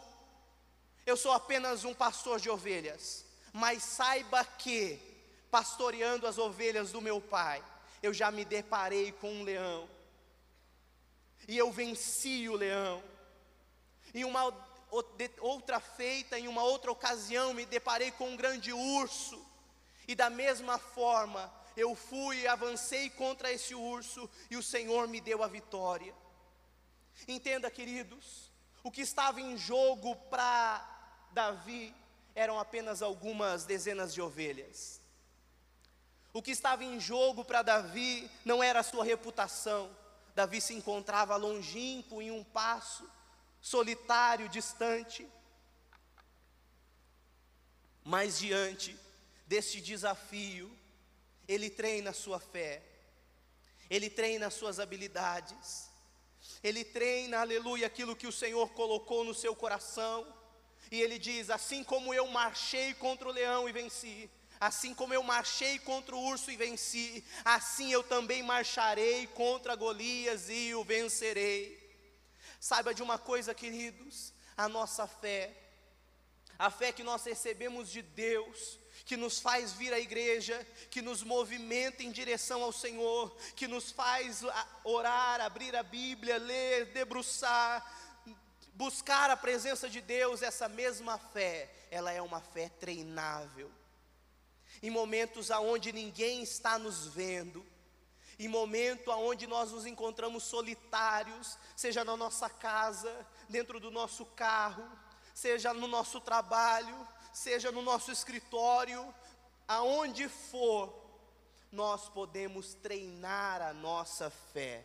eu 1.07 1.17
sou 1.17 1.33
apenas 1.33 1.85
um 1.85 1.95
pastor 1.95 2.41
de 2.41 2.51
ovelhas, 2.51 3.25
mas 3.53 3.83
saiba 3.83 4.45
que, 4.45 4.99
pastoreando 5.51 6.27
as 6.27 6.39
ovelhas 6.39 6.91
do 6.91 7.01
meu 7.01 7.21
pai, 7.21 7.63
eu 8.03 8.13
já 8.13 8.31
me 8.31 8.45
deparei 8.45 9.13
com 9.13 9.33
um 9.33 9.45
leão, 9.45 9.89
e 11.47 11.57
eu 11.57 11.71
venci 11.71 12.49
o 12.49 12.57
leão. 12.57 13.03
Em 14.15 14.25
uma 14.25 14.51
outra 15.41 15.81
feita, 15.81 16.39
em 16.39 16.47
uma 16.47 16.63
outra 16.63 16.93
ocasião, 16.93 17.55
me 17.55 17.65
deparei 17.65 18.11
com 18.11 18.29
um 18.31 18.37
grande 18.37 18.73
urso, 18.73 19.45
e 20.07 20.15
da 20.15 20.29
mesma 20.29 20.79
forma, 20.79 21.53
eu 21.77 21.95
fui 21.95 22.41
e 22.41 22.49
avancei 22.49 23.09
contra 23.11 23.51
esse 23.51 23.75
urso, 23.75 24.29
e 24.51 24.57
o 24.57 24.63
Senhor 24.63 25.09
me 25.09 25.21
deu 25.21 25.43
a 25.43 25.49
vitória. 25.49 26.15
Entenda, 27.27 27.71
queridos, 27.71 28.51
o 28.83 28.91
que 28.91 29.01
estava 29.01 29.41
em 29.41 29.57
jogo 29.57 30.15
para 30.29 30.87
Davi 31.33 31.95
eram 32.35 32.59
apenas 32.59 33.03
algumas 33.03 33.65
dezenas 33.65 34.13
de 34.13 34.21
ovelhas. 34.21 35.01
O 36.33 36.43
que 36.43 36.51
estava 36.51 36.83
em 36.83 36.99
jogo 36.99 37.45
para 37.45 37.63
Davi 37.63 38.31
não 38.45 38.63
era 38.63 38.81
a 38.81 38.83
sua 38.83 39.05
reputação. 39.05 39.95
Davi 40.35 40.61
se 40.61 40.73
encontrava 40.73 41.37
longínquo 41.37 42.23
em 42.23 42.31
um 42.31 42.43
passo, 42.43 43.09
solitário, 43.63 44.49
distante. 44.49 45.27
Mas 48.05 48.41
diante 48.41 48.99
deste 49.47 49.81
desafio, 49.81 50.77
ele 51.47 51.71
treina 51.71 52.11
a 52.11 52.15
sua 52.15 52.41
fé, 52.41 52.83
ele 53.89 54.11
treina 54.11 54.49
as 54.49 54.55
suas 54.55 54.81
habilidades, 54.81 55.89
ele 56.63 56.85
treina, 56.85 57.39
aleluia, 57.39 57.87
aquilo 57.87 58.17
que 58.17 58.27
o 58.27 58.33
Senhor 58.33 58.71
colocou 58.71 59.25
no 59.25 59.33
seu 59.33 59.55
coração, 59.55 60.27
e 60.91 61.01
ele 61.01 61.19
diz: 61.19 61.49
Assim 61.49 61.85
como 61.85 62.13
eu 62.13 62.27
marchei 62.27 62.93
contra 62.95 63.29
o 63.29 63.33
leão 63.33 63.69
e 63.69 63.73
venci, 63.73 64.29
assim 64.59 64.93
como 64.93 65.15
eu 65.15 65.23
marchei 65.23 65.79
contra 65.79 66.17
o 66.17 66.25
urso 66.25 66.51
e 66.51 66.57
venci, 66.57 67.25
assim 67.45 67.93
eu 67.93 68.03
também 68.03 68.43
marcharei 68.43 69.29
contra 69.29 69.77
Golias 69.77 70.49
e 70.49 70.75
o 70.75 70.83
vencerei. 70.83 71.82
Saiba 72.63 72.95
de 72.95 73.03
uma 73.03 73.19
coisa, 73.19 73.53
queridos, 73.53 74.33
a 74.57 74.69
nossa 74.69 75.05
fé, 75.05 75.53
a 76.57 76.71
fé 76.71 76.93
que 76.93 77.03
nós 77.03 77.25
recebemos 77.25 77.91
de 77.91 78.03
Deus, 78.03 78.79
que 79.05 79.17
nos 79.17 79.41
faz 79.41 79.73
vir 79.73 79.93
à 79.93 79.99
igreja, 79.99 80.65
que 80.89 81.03
nos 81.03 81.25
movimenta 81.25 82.05
em 82.05 82.13
direção 82.13 82.63
ao 82.63 82.71
Senhor, 82.71 83.37
que 83.57 83.67
nos 83.67 83.91
faz 83.91 84.45
orar, 84.85 85.41
abrir 85.41 85.75
a 85.75 85.83
Bíblia, 85.83 86.39
ler, 86.39 86.93
debruçar, 86.93 87.85
buscar 88.75 89.29
a 89.29 89.37
presença 89.37 89.89
de 89.89 90.01
Deus, 90.01 90.41
essa 90.41 90.69
mesma 90.69 91.19
fé, 91.19 91.69
ela 91.91 92.13
é 92.13 92.23
uma 92.23 92.41
fé 92.41 92.69
treinável. 92.69 93.73
Em 94.81 94.89
momentos 94.89 95.51
aonde 95.51 95.93
ninguém 95.93 96.45
está 96.45 96.79
nos 96.79 97.09
vendo, 97.09 97.67
em 98.45 98.49
momento 98.49 99.11
aonde 99.11 99.47
nós 99.47 99.71
nos 99.73 99.87
encontramos 99.87 100.43
solitários, 100.43 101.59
seja 101.77 102.05
na 102.05 102.17
nossa 102.17 102.49
casa, 102.49 103.27
dentro 103.49 103.79
do 103.79 103.91
nosso 103.91 104.25
carro, 104.27 104.85
seja 105.35 105.73
no 105.73 105.87
nosso 105.87 106.21
trabalho, 106.21 107.07
seja 107.33 107.71
no 107.71 107.83
nosso 107.83 108.11
escritório, 108.11 109.15
aonde 109.67 110.29
for, 110.29 110.93
nós 111.71 112.09
podemos 112.09 112.75
treinar 112.75 113.63
a 113.63 113.73
nossa 113.73 114.29
fé. 114.31 114.85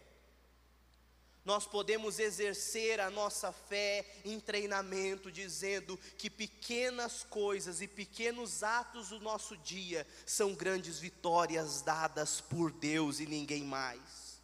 Nós 1.47 1.65
podemos 1.65 2.19
exercer 2.19 2.99
a 2.99 3.09
nossa 3.09 3.53
fé 3.53 4.05
em 4.25 4.37
treinamento, 4.37 5.31
dizendo 5.31 5.97
que 6.17 6.29
pequenas 6.29 7.23
coisas 7.23 7.81
e 7.81 7.87
pequenos 7.87 8.63
atos 8.63 9.07
do 9.07 9.19
nosso 9.21 9.55
dia 9.55 10.05
são 10.25 10.53
grandes 10.53 10.99
vitórias 10.99 11.81
dadas 11.81 12.41
por 12.41 12.69
Deus 12.69 13.21
e 13.21 13.25
ninguém 13.25 13.63
mais. 13.63 14.41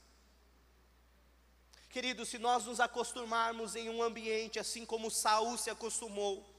Querido, 1.89 2.25
se 2.25 2.39
nós 2.39 2.63
nos 2.63 2.79
acostumarmos 2.79 3.75
em 3.75 3.89
um 3.89 4.01
ambiente 4.01 4.57
assim 4.57 4.85
como 4.85 5.11
Saul 5.11 5.57
se 5.57 5.69
acostumou, 5.69 6.49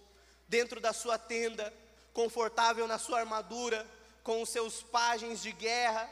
dentro 0.46 0.78
da 0.78 0.92
sua 0.92 1.16
tenda, 1.16 1.72
confortável 2.12 2.86
na 2.86 2.98
sua 2.98 3.20
armadura, 3.20 3.90
com 4.22 4.42
os 4.42 4.50
seus 4.50 4.82
pajens 4.82 5.40
de 5.40 5.52
guerra, 5.52 6.06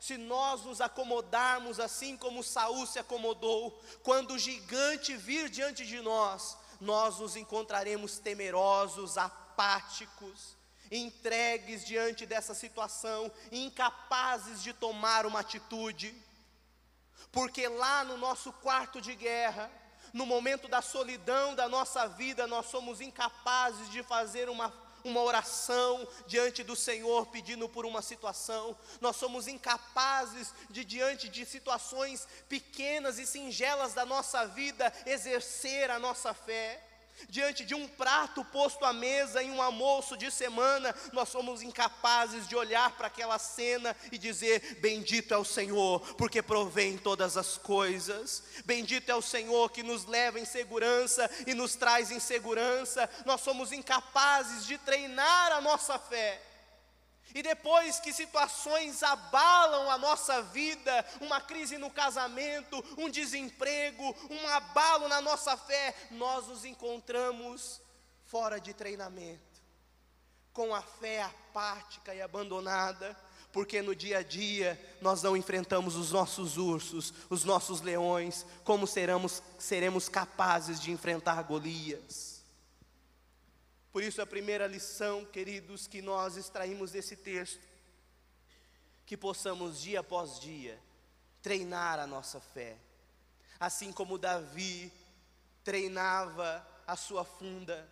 se 0.00 0.16
nós 0.16 0.62
nos 0.62 0.80
acomodarmos 0.80 1.80
assim 1.80 2.16
como 2.16 2.42
Saul 2.42 2.86
se 2.86 2.98
acomodou, 2.98 3.80
quando 4.02 4.34
o 4.34 4.38
gigante 4.38 5.16
vir 5.16 5.48
diante 5.48 5.86
de 5.86 6.00
nós, 6.00 6.56
nós 6.80 7.18
nos 7.18 7.36
encontraremos 7.36 8.18
temerosos, 8.18 9.16
apáticos, 9.16 10.56
entregues 10.90 11.84
diante 11.84 12.26
dessa 12.26 12.54
situação, 12.54 13.30
incapazes 13.50 14.62
de 14.62 14.72
tomar 14.72 15.26
uma 15.26 15.40
atitude, 15.40 16.14
porque 17.32 17.66
lá 17.68 18.04
no 18.04 18.16
nosso 18.16 18.52
quarto 18.52 19.00
de 19.00 19.14
guerra, 19.14 19.70
no 20.12 20.24
momento 20.24 20.68
da 20.68 20.80
solidão 20.80 21.54
da 21.54 21.68
nossa 21.68 22.06
vida, 22.06 22.46
nós 22.46 22.66
somos 22.66 23.00
incapazes 23.00 23.90
de 23.90 24.02
fazer 24.02 24.48
uma, 24.48 24.72
uma 25.06 25.22
oração 25.22 26.06
diante 26.26 26.62
do 26.62 26.76
Senhor 26.76 27.26
pedindo 27.26 27.68
por 27.68 27.86
uma 27.86 28.02
situação, 28.02 28.76
nós 29.00 29.16
somos 29.16 29.46
incapazes 29.46 30.52
de, 30.68 30.84
diante 30.84 31.28
de 31.28 31.46
situações 31.46 32.26
pequenas 32.48 33.18
e 33.18 33.26
singelas 33.26 33.94
da 33.94 34.04
nossa 34.04 34.46
vida, 34.46 34.92
exercer 35.06 35.90
a 35.90 35.98
nossa 35.98 36.34
fé 36.34 36.85
diante 37.28 37.64
de 37.64 37.74
um 37.74 37.86
prato 37.86 38.44
posto 38.44 38.84
à 38.84 38.92
mesa 38.92 39.42
em 39.42 39.50
um 39.50 39.62
almoço 39.62 40.16
de 40.16 40.30
semana, 40.30 40.94
nós 41.12 41.28
somos 41.28 41.62
incapazes 41.62 42.46
de 42.48 42.56
olhar 42.56 42.90
para 42.96 43.06
aquela 43.06 43.38
cena 43.38 43.96
e 44.10 44.18
dizer: 44.18 44.78
Bendito 44.80 45.32
é 45.32 45.36
o 45.36 45.44
Senhor, 45.44 46.00
porque 46.16 46.42
provém 46.42 46.98
todas 46.98 47.36
as 47.36 47.56
coisas. 47.56 48.42
Bendito 48.64 49.10
é 49.10 49.14
o 49.14 49.22
Senhor 49.22 49.70
que 49.70 49.82
nos 49.82 50.04
leva 50.04 50.38
em 50.38 50.44
segurança 50.44 51.30
e 51.46 51.54
nos 51.54 51.74
traz 51.76 52.10
em 52.10 52.20
segurança. 52.20 53.08
Nós 53.24 53.40
somos 53.40 53.72
incapazes 53.72 54.66
de 54.66 54.78
treinar 54.78 55.52
a 55.52 55.60
nossa 55.60 55.98
fé. 55.98 56.55
E 57.34 57.42
depois 57.42 58.00
que 58.00 58.12
situações 58.12 59.02
abalam 59.02 59.90
a 59.90 59.98
nossa 59.98 60.42
vida, 60.42 61.04
uma 61.20 61.40
crise 61.40 61.76
no 61.76 61.90
casamento, 61.90 62.82
um 62.96 63.10
desemprego, 63.10 64.14
um 64.30 64.48
abalo 64.48 65.08
na 65.08 65.20
nossa 65.20 65.56
fé, 65.56 65.94
nós 66.10 66.46
nos 66.46 66.64
encontramos 66.64 67.80
fora 68.24 68.60
de 68.60 68.72
treinamento, 68.72 69.60
com 70.52 70.74
a 70.74 70.82
fé 70.82 71.22
apática 71.22 72.14
e 72.14 72.22
abandonada, 72.22 73.16
porque 73.52 73.80
no 73.80 73.94
dia 73.94 74.18
a 74.18 74.22
dia 74.22 74.78
nós 75.00 75.22
não 75.22 75.36
enfrentamos 75.36 75.96
os 75.96 76.12
nossos 76.12 76.56
ursos, 76.56 77.14
os 77.30 77.44
nossos 77.44 77.80
leões, 77.80 78.44
como 78.64 78.86
seremos, 78.86 79.42
seremos 79.58 80.08
capazes 80.08 80.80
de 80.80 80.90
enfrentar 80.90 81.42
Golias. 81.42 82.25
Por 83.96 84.02
isso, 84.02 84.20
a 84.20 84.26
primeira 84.26 84.66
lição, 84.66 85.24
queridos, 85.24 85.86
que 85.86 86.02
nós 86.02 86.36
extraímos 86.36 86.90
desse 86.90 87.16
texto, 87.16 87.66
que 89.06 89.16
possamos 89.16 89.80
dia 89.80 90.00
após 90.00 90.38
dia 90.38 90.78
treinar 91.40 91.98
a 91.98 92.06
nossa 92.06 92.38
fé, 92.38 92.76
assim 93.58 93.90
como 93.90 94.18
Davi 94.18 94.92
treinava 95.64 96.62
a 96.86 96.94
sua 96.94 97.24
funda, 97.24 97.88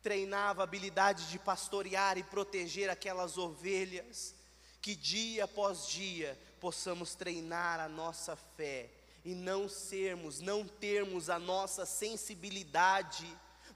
treinava 0.00 0.62
a 0.62 0.64
habilidade 0.70 1.28
de 1.28 1.36
pastorear 1.36 2.16
e 2.16 2.22
proteger 2.22 2.88
aquelas 2.88 3.36
ovelhas, 3.36 4.36
que 4.80 4.94
dia 4.94 5.46
após 5.46 5.88
dia 5.88 6.38
possamos 6.60 7.16
treinar 7.16 7.80
a 7.80 7.88
nossa 7.88 8.36
fé 8.36 8.88
e 9.24 9.34
não 9.34 9.68
sermos, 9.68 10.40
não 10.40 10.64
termos 10.64 11.28
a 11.28 11.40
nossa 11.40 11.84
sensibilidade, 11.84 13.26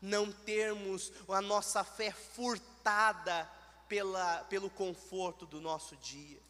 não 0.05 0.31
termos 0.31 1.11
a 1.29 1.41
nossa 1.41 1.83
fé 1.83 2.13
furtada 2.13 3.51
pela, 3.89 4.45
pelo 4.45 4.69
conforto 4.69 5.47
do 5.47 5.63
nosso 5.63 5.97
dia. 5.97 6.41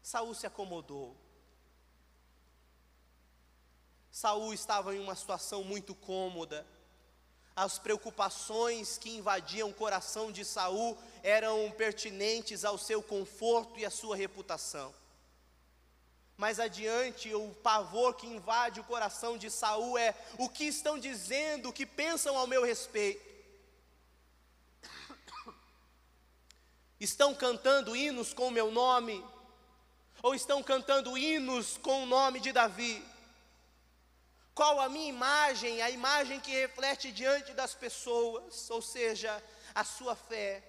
Saul 0.00 0.32
se 0.32 0.46
acomodou. 0.46 1.16
Saul 4.12 4.54
estava 4.54 4.94
em 4.94 5.00
uma 5.00 5.16
situação 5.16 5.64
muito 5.64 5.92
cômoda. 5.92 6.64
As 7.56 7.80
preocupações 7.80 8.96
que 8.96 9.10
invadiam 9.10 9.68
o 9.68 9.74
coração 9.74 10.30
de 10.30 10.44
Saul 10.44 10.96
eram 11.22 11.68
pertinentes 11.72 12.64
ao 12.64 12.78
seu 12.78 13.02
conforto 13.02 13.80
e 13.80 13.84
à 13.84 13.90
sua 13.90 14.14
reputação. 14.14 14.94
Mais 16.36 16.58
adiante, 16.58 17.34
o 17.34 17.54
pavor 17.62 18.14
que 18.14 18.26
invade 18.26 18.80
o 18.80 18.84
coração 18.84 19.36
de 19.38 19.50
Saul 19.50 19.96
é 19.98 20.14
o 20.38 20.48
que 20.48 20.64
estão 20.64 20.98
dizendo, 20.98 21.68
o 21.68 21.72
que 21.72 21.86
pensam 21.86 22.36
ao 22.36 22.46
meu 22.46 22.64
respeito. 22.64 23.30
Estão 26.98 27.34
cantando 27.34 27.96
hinos 27.96 28.32
com 28.32 28.48
o 28.48 28.50
meu 28.50 28.70
nome, 28.70 29.24
ou 30.22 30.34
estão 30.34 30.62
cantando 30.62 31.18
hinos 31.18 31.76
com 31.78 32.04
o 32.04 32.06
nome 32.06 32.40
de 32.40 32.52
Davi? 32.52 33.04
Qual 34.54 34.80
a 34.80 34.88
minha 34.88 35.08
imagem, 35.08 35.82
a 35.82 35.90
imagem 35.90 36.38
que 36.38 36.52
reflete 36.52 37.10
diante 37.10 37.52
das 37.54 37.74
pessoas, 37.74 38.70
ou 38.70 38.82
seja, 38.82 39.42
a 39.74 39.82
sua 39.82 40.14
fé, 40.14 40.62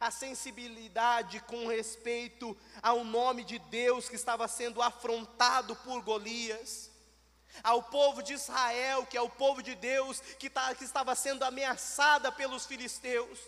a 0.00 0.10
sensibilidade 0.10 1.40
com 1.40 1.66
respeito 1.66 2.56
ao 2.82 3.04
nome 3.04 3.44
de 3.44 3.58
Deus 3.58 4.08
que 4.08 4.16
estava 4.16 4.46
sendo 4.48 4.80
afrontado 4.82 5.74
por 5.76 6.02
Golias, 6.02 6.90
ao 7.62 7.82
povo 7.82 8.22
de 8.22 8.34
Israel, 8.34 9.06
que 9.06 9.16
é 9.16 9.22
o 9.22 9.30
povo 9.30 9.62
de 9.62 9.74
Deus, 9.74 10.20
que, 10.38 10.48
tá, 10.48 10.74
que 10.74 10.84
estava 10.84 11.14
sendo 11.14 11.42
ameaçada 11.42 12.30
pelos 12.30 12.66
filisteus. 12.66 13.38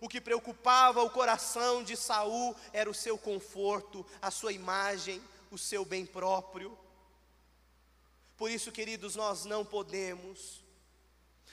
O 0.00 0.08
que 0.08 0.20
preocupava 0.20 1.02
o 1.02 1.10
coração 1.10 1.84
de 1.84 1.96
Saul 1.96 2.56
era 2.72 2.88
o 2.88 2.94
seu 2.94 3.18
conforto, 3.18 4.04
a 4.20 4.30
sua 4.30 4.52
imagem, 4.52 5.22
o 5.50 5.58
seu 5.58 5.84
bem 5.84 6.06
próprio. 6.06 6.76
Por 8.36 8.50
isso, 8.50 8.72
queridos, 8.72 9.14
nós 9.16 9.44
não 9.44 9.64
podemos 9.64 10.64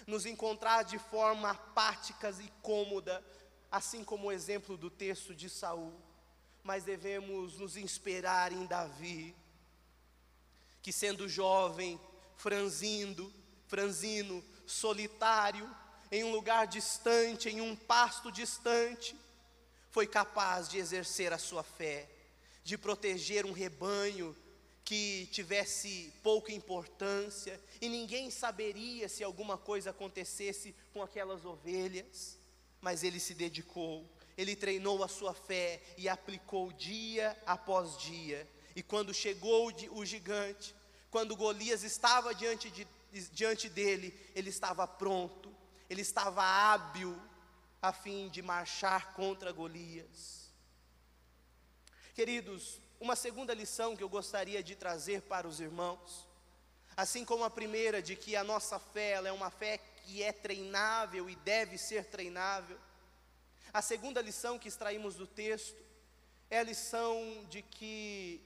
nos 0.05 0.25
encontrar 0.25 0.83
de 0.83 0.97
forma 0.97 1.51
apática 1.51 2.29
e 2.39 2.49
cômoda, 2.61 3.21
assim 3.77 4.03
como 4.03 4.27
o 4.27 4.31
exemplo 4.31 4.75
do 4.75 4.89
texto 4.89 5.33
de 5.35 5.49
Saul, 5.49 5.93
mas 6.63 6.83
devemos 6.83 7.57
nos 7.57 7.77
inspirar 7.77 8.51
em 8.51 8.65
Davi, 8.65 9.35
que 10.81 10.91
sendo 10.91 11.29
jovem, 11.29 11.99
franzindo, 12.35 13.31
franzino, 13.67 14.43
solitário, 14.65 15.69
em 16.11 16.23
um 16.23 16.31
lugar 16.31 16.65
distante, 16.67 17.49
em 17.49 17.61
um 17.61 17.75
pasto 17.75 18.31
distante, 18.31 19.15
foi 19.91 20.07
capaz 20.07 20.67
de 20.67 20.77
exercer 20.77 21.31
a 21.31 21.37
sua 21.37 21.63
fé, 21.63 22.09
de 22.63 22.77
proteger 22.77 23.45
um 23.45 23.51
rebanho 23.51 24.35
que 24.83 25.27
tivesse 25.31 26.13
pouca 26.23 26.51
importância 26.51 27.59
e 27.81 27.89
ninguém 27.89 28.31
saberia 28.31 29.07
se 29.09 29.23
alguma 29.23 29.57
coisa 29.57 29.89
acontecesse 29.89 30.73
com 30.93 31.03
aquelas 31.03 31.45
ovelhas, 31.45 32.37
mas 32.81 33.03
ele 33.03 33.19
se 33.19 33.33
dedicou, 33.33 34.07
ele 34.37 34.55
treinou 34.55 35.03
a 35.03 35.07
sua 35.07 35.33
fé 35.33 35.81
e 35.97 36.07
aplicou 36.07 36.71
dia 36.71 37.35
após 37.45 37.97
dia. 37.97 38.47
E 38.75 38.83
quando 38.83 39.13
chegou 39.13 39.73
o 39.91 40.05
gigante, 40.05 40.75
quando 41.09 41.35
Golias 41.35 41.83
estava 41.83 42.35
diante, 42.35 42.69
de, 42.69 42.87
diante 43.31 43.67
dele, 43.67 44.13
ele 44.35 44.49
estava 44.49 44.87
pronto, 44.87 45.53
ele 45.89 46.01
estava 46.01 46.43
hábil 46.43 47.19
a 47.81 47.91
fim 47.91 48.29
de 48.29 48.41
marchar 48.41 49.13
contra 49.13 49.51
Golias. 49.51 50.51
Queridos, 52.13 52.79
uma 52.99 53.15
segunda 53.15 53.53
lição 53.53 53.95
que 53.95 54.03
eu 54.03 54.09
gostaria 54.09 54.61
de 54.61 54.75
trazer 54.75 55.21
para 55.21 55.47
os 55.47 55.59
irmãos, 55.59 56.27
assim 56.95 57.23
como 57.23 57.43
a 57.43 57.49
primeira, 57.49 58.01
de 58.01 58.15
que 58.15 58.35
a 58.35 58.43
nossa 58.43 58.79
fé 58.79 59.13
é 59.13 59.31
uma 59.31 59.51
fé 59.51 59.79
que 60.07 60.23
é 60.23 60.31
treinável 60.31 61.29
e 61.29 61.35
deve 61.35 61.77
ser 61.77 62.05
treinável. 62.05 62.79
A 63.73 63.81
segunda 63.81 64.21
lição 64.21 64.57
que 64.57 64.69
extraímos 64.69 65.15
do 65.15 65.27
texto 65.27 65.75
é 66.49 66.59
a 66.59 66.63
lição 66.63 67.45
de 67.49 67.61
que, 67.61 68.41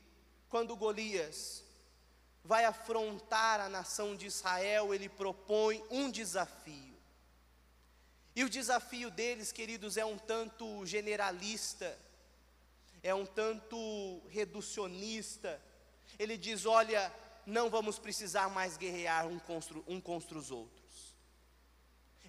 quando 0.50 0.76
Golias 0.76 1.63
vai 2.43 2.65
afrontar 2.65 3.60
a 3.60 3.69
nação 3.69 4.15
de 4.15 4.26
Israel, 4.26 4.91
ele 4.91 5.08
propõe 5.08 5.84
um 5.91 6.10
desafio. 6.10 6.97
E 8.36 8.43
o 8.43 8.50
desafio 8.50 9.12
deles, 9.12 9.52
queridos, 9.52 9.97
é 9.97 10.04
um 10.04 10.17
tanto 10.17 10.84
generalista, 10.88 11.95
é 13.04 13.13
um 13.13 13.26
tanto 13.26 14.19
reducionista. 14.30 15.62
Ele 16.17 16.38
diz: 16.38 16.65
olha, 16.65 17.13
não 17.45 17.69
vamos 17.69 18.00
precisar 18.00 18.50
mais 18.50 18.78
guerrear 18.78 19.28
um 19.28 19.38
contra, 19.38 19.78
um 19.88 20.02
contra 20.02 20.39
os 20.39 20.50
outros. 20.50 20.81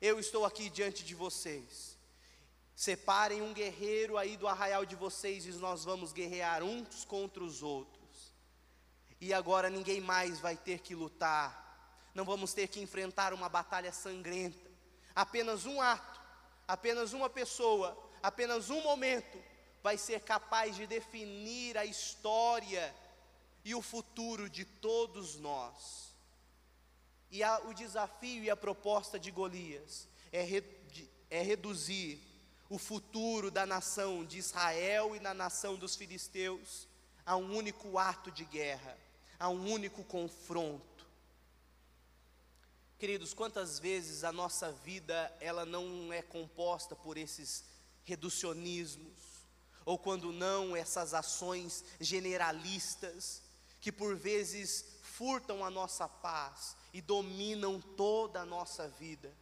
Eu 0.05 0.19
estou 0.19 0.45
aqui 0.45 0.69
diante 0.69 1.05
de 1.05 1.15
vocês. 1.15 1.97
Separem 2.75 3.41
um 3.41 3.55
guerreiro 3.55 4.19
aí 4.19 4.37
do 4.37 4.49
arraial 4.49 4.85
de 4.85 4.97
vocês 4.97 5.47
e 5.47 5.53
nós 5.53 5.85
vamos 5.85 6.13
guerrear 6.13 6.65
uns 6.65 7.05
contra 7.05 7.41
os 7.45 7.63
outros. 7.63 8.35
E 9.21 9.33
agora 9.33 9.71
ninguém 9.71 10.01
mais 10.01 10.41
vai 10.41 10.57
ter 10.57 10.81
que 10.81 10.93
lutar. 10.93 12.11
Não 12.17 12.25
vamos 12.25 12.53
ter 12.53 12.67
que 12.67 12.81
enfrentar 12.81 13.33
uma 13.33 13.49
batalha 13.49 13.93
sangrenta. 13.93 14.69
Apenas 15.15 15.67
um 15.67 15.81
ato, 15.81 16.21
apenas 16.67 17.13
uma 17.13 17.31
pessoa, 17.31 17.97
apenas 18.21 18.71
um 18.71 18.83
momento 18.83 19.41
vai 19.85 19.97
ser 19.97 20.23
capaz 20.23 20.75
de 20.75 20.85
definir 20.85 21.79
a 21.79 21.85
história 21.85 22.93
e 23.65 23.73
o 23.73 23.81
futuro 23.81 24.51
de 24.51 24.65
todos 24.65 25.37
nós. 25.37 26.12
E 27.33 27.43
a, 27.43 27.59
o 27.61 27.73
desafio 27.73 28.45
e 28.45 28.51
a 28.51 28.57
proposta 28.57 29.19
de 29.19 29.31
Golias 29.31 30.07
é, 30.31 30.43
re, 30.43 30.61
de, 30.61 31.09
é 31.31 31.41
reduzir 31.41 32.21
o 32.69 32.77
futuro 32.77 33.51
da 33.51 33.65
nação 33.65 34.23
de 34.23 34.37
Israel 34.37 35.17
e 35.17 35.19
da 35.19 35.33
nação 35.33 35.77
dos 35.77 35.97
filisteus 35.97 36.87
a 37.25 37.35
um 37.35 37.57
único 37.57 37.97
ato 37.97 38.31
de 38.31 38.45
guerra, 38.45 38.99
a 39.41 39.49
um 39.49 39.73
único 39.73 40.05
confronto. 40.05 41.07
Queridos, 42.99 43.33
quantas 43.33 43.79
vezes 43.79 44.25
a 44.25 44.31
nossa 44.31 44.71
vida 44.71 45.35
ela 45.41 45.65
não 45.65 46.13
é 46.13 46.21
composta 46.21 46.95
por 46.95 47.17
esses 47.17 47.65
reducionismos, 48.05 49.19
ou 49.87 49.99
quando 49.99 50.33
não, 50.33 50.77
essas 50.77 51.15
ações 51.15 51.83
generalistas, 51.99 53.43
que 53.81 53.91
por 53.91 54.15
vezes 54.15 54.85
furtam 55.23 55.65
a 55.65 55.71
nossa 55.71 56.09
paz 56.09 56.77
e 56.93 57.01
dominam 57.01 57.81
toda 57.81 58.41
a 58.41 58.45
nossa 58.45 58.89
vida. 58.89 59.33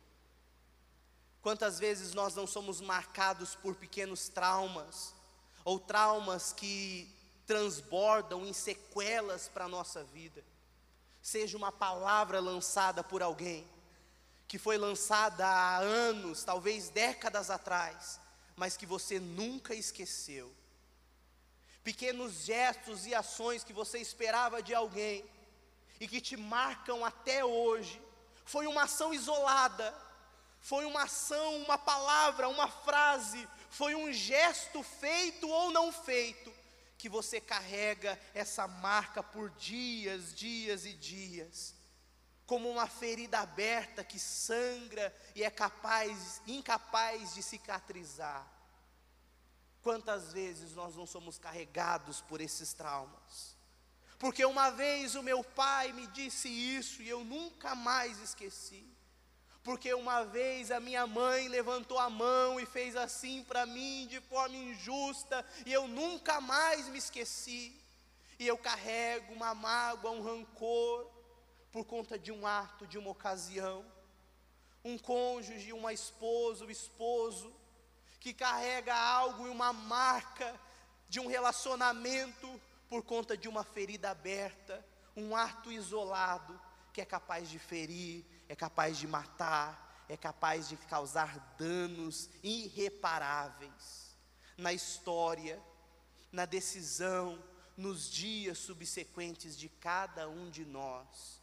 Quantas 1.40 1.78
vezes 1.78 2.12
nós 2.12 2.34
não 2.34 2.46
somos 2.46 2.82
marcados 2.82 3.54
por 3.54 3.74
pequenos 3.74 4.28
traumas, 4.28 5.14
ou 5.64 5.80
traumas 5.80 6.52
que 6.52 7.08
transbordam 7.46 8.44
em 8.44 8.52
sequelas 8.52 9.48
para 9.48 9.64
a 9.64 9.68
nossa 9.68 10.04
vida, 10.04 10.44
seja 11.22 11.56
uma 11.56 11.72
palavra 11.72 12.40
lançada 12.40 13.02
por 13.02 13.22
alguém, 13.22 13.66
que 14.46 14.58
foi 14.58 14.76
lançada 14.76 15.46
há 15.46 15.78
anos, 15.78 16.44
talvez 16.44 16.90
décadas 16.90 17.48
atrás, 17.48 18.20
mas 18.54 18.76
que 18.76 18.84
você 18.84 19.18
nunca 19.18 19.74
esqueceu. 19.74 20.52
Pequenos 21.82 22.44
gestos 22.44 23.06
e 23.06 23.14
ações 23.14 23.64
que 23.64 23.72
você 23.72 23.98
esperava 23.98 24.62
de 24.62 24.74
alguém 24.74 25.24
e 26.00 26.08
que 26.08 26.20
te 26.20 26.36
marcam 26.36 27.04
até 27.04 27.44
hoje. 27.44 28.02
Foi 28.44 28.66
uma 28.66 28.84
ação 28.84 29.14
isolada, 29.14 29.94
foi 30.60 30.84
uma 30.84 31.04
ação, 31.04 31.58
uma 31.58 31.78
palavra, 31.78 32.48
uma 32.48 32.66
frase, 32.66 33.46
foi 33.68 33.94
um 33.94 34.12
gesto 34.12 34.82
feito 34.82 35.48
ou 35.48 35.70
não 35.70 35.92
feito, 35.92 36.52
que 36.98 37.08
você 37.08 37.40
carrega 37.40 38.18
essa 38.34 38.66
marca 38.66 39.22
por 39.22 39.50
dias, 39.50 40.34
dias 40.34 40.84
e 40.84 40.92
dias 40.94 41.78
como 42.50 42.68
uma 42.68 42.88
ferida 42.88 43.38
aberta 43.38 44.02
que 44.02 44.18
sangra 44.18 45.14
e 45.36 45.44
é 45.44 45.50
capaz, 45.50 46.42
incapaz 46.48 47.32
de 47.32 47.44
cicatrizar. 47.44 48.44
Quantas 49.80 50.32
vezes 50.32 50.72
nós 50.74 50.96
não 50.96 51.06
somos 51.06 51.38
carregados 51.38 52.20
por 52.22 52.40
esses 52.40 52.72
traumas? 52.72 53.49
Porque 54.20 54.44
uma 54.44 54.70
vez 54.70 55.14
o 55.14 55.22
meu 55.22 55.42
pai 55.42 55.92
me 55.92 56.06
disse 56.08 56.46
isso 56.48 57.02
e 57.02 57.08
eu 57.08 57.24
nunca 57.24 57.74
mais 57.74 58.20
esqueci. 58.20 58.86
porque 59.62 59.92
uma 59.92 60.24
vez 60.24 60.70
a 60.70 60.80
minha 60.80 61.06
mãe 61.06 61.46
levantou 61.48 61.98
a 61.98 62.08
mão 62.08 62.58
e 62.58 62.64
fez 62.64 62.96
assim 62.96 63.44
para 63.44 63.66
mim 63.66 64.06
de 64.08 64.20
forma 64.20 64.56
injusta, 64.56 65.44
e 65.66 65.72
eu 65.72 65.86
nunca 65.86 66.40
mais 66.40 66.88
me 66.88 66.98
esqueci, 66.98 67.78
e 68.38 68.46
eu 68.46 68.56
carrego 68.56 69.34
uma 69.34 69.54
mágoa, 69.54 70.12
um 70.12 70.22
rancor, 70.22 71.10
por 71.70 71.84
conta 71.84 72.18
de 72.18 72.32
um 72.32 72.46
ato, 72.46 72.86
de 72.86 72.96
uma 72.96 73.10
ocasião. 73.10 73.84
Um 74.82 74.96
cônjuge, 74.98 75.74
uma 75.74 75.92
esposa, 75.92 76.64
um 76.64 76.70
esposo, 76.70 77.54
que 78.18 78.32
carrega 78.32 78.94
algo 78.94 79.46
e 79.46 79.50
uma 79.50 79.72
marca 79.74 80.58
de 81.08 81.20
um 81.20 81.26
relacionamento 81.26 82.60
por 82.90 83.04
conta 83.04 83.36
de 83.36 83.48
uma 83.48 83.62
ferida 83.62 84.10
aberta, 84.10 84.84
um 85.16 85.36
ato 85.36 85.70
isolado 85.70 86.60
que 86.92 87.00
é 87.00 87.04
capaz 87.04 87.48
de 87.48 87.56
ferir, 87.56 88.26
é 88.48 88.56
capaz 88.56 88.98
de 88.98 89.06
matar, 89.06 90.04
é 90.08 90.16
capaz 90.16 90.68
de 90.68 90.76
causar 90.76 91.38
danos 91.56 92.28
irreparáveis 92.42 94.18
na 94.58 94.72
história, 94.72 95.62
na 96.32 96.44
decisão, 96.44 97.40
nos 97.76 98.10
dias 98.10 98.58
subsequentes 98.58 99.56
de 99.56 99.68
cada 99.68 100.28
um 100.28 100.50
de 100.50 100.64
nós. 100.64 101.40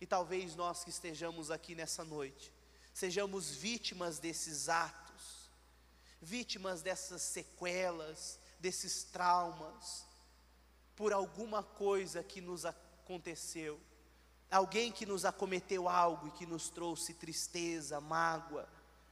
E 0.00 0.06
talvez 0.06 0.56
nós 0.56 0.82
que 0.82 0.90
estejamos 0.90 1.52
aqui 1.52 1.76
nessa 1.76 2.04
noite, 2.04 2.52
sejamos 2.92 3.54
vítimas 3.54 4.18
desses 4.18 4.68
atos, 4.68 5.48
vítimas 6.20 6.82
dessas 6.82 7.22
sequelas, 7.22 8.40
desses 8.58 9.04
traumas, 9.04 10.09
por 11.00 11.14
alguma 11.14 11.62
coisa 11.62 12.22
que 12.22 12.42
nos 12.42 12.66
aconteceu 12.66 13.80
alguém 14.50 14.92
que 14.92 15.06
nos 15.06 15.24
acometeu 15.24 15.88
algo 15.88 16.28
e 16.28 16.30
que 16.32 16.44
nos 16.44 16.68
trouxe 16.68 17.14
tristeza, 17.14 18.00
mágoa 18.02 18.68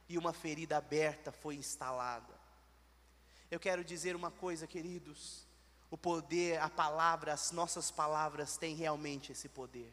e 0.07 0.15
uma 0.15 0.33
ferida 0.33 0.77
aberta 0.77 1.31
foi 1.31 1.55
instalada. 1.55 2.37
Eu 3.49 3.59
quero 3.59 3.83
dizer 3.83 4.15
uma 4.15 4.29
coisa, 4.29 4.67
queridos: 4.67 5.47
o 5.89 5.97
poder, 5.97 6.61
a 6.61 6.69
palavra, 6.69 7.33
as 7.33 7.51
nossas 7.51 7.89
palavras 7.89 8.57
têm 8.57 8.75
realmente 8.75 9.31
esse 9.31 9.49
poder. 9.49 9.91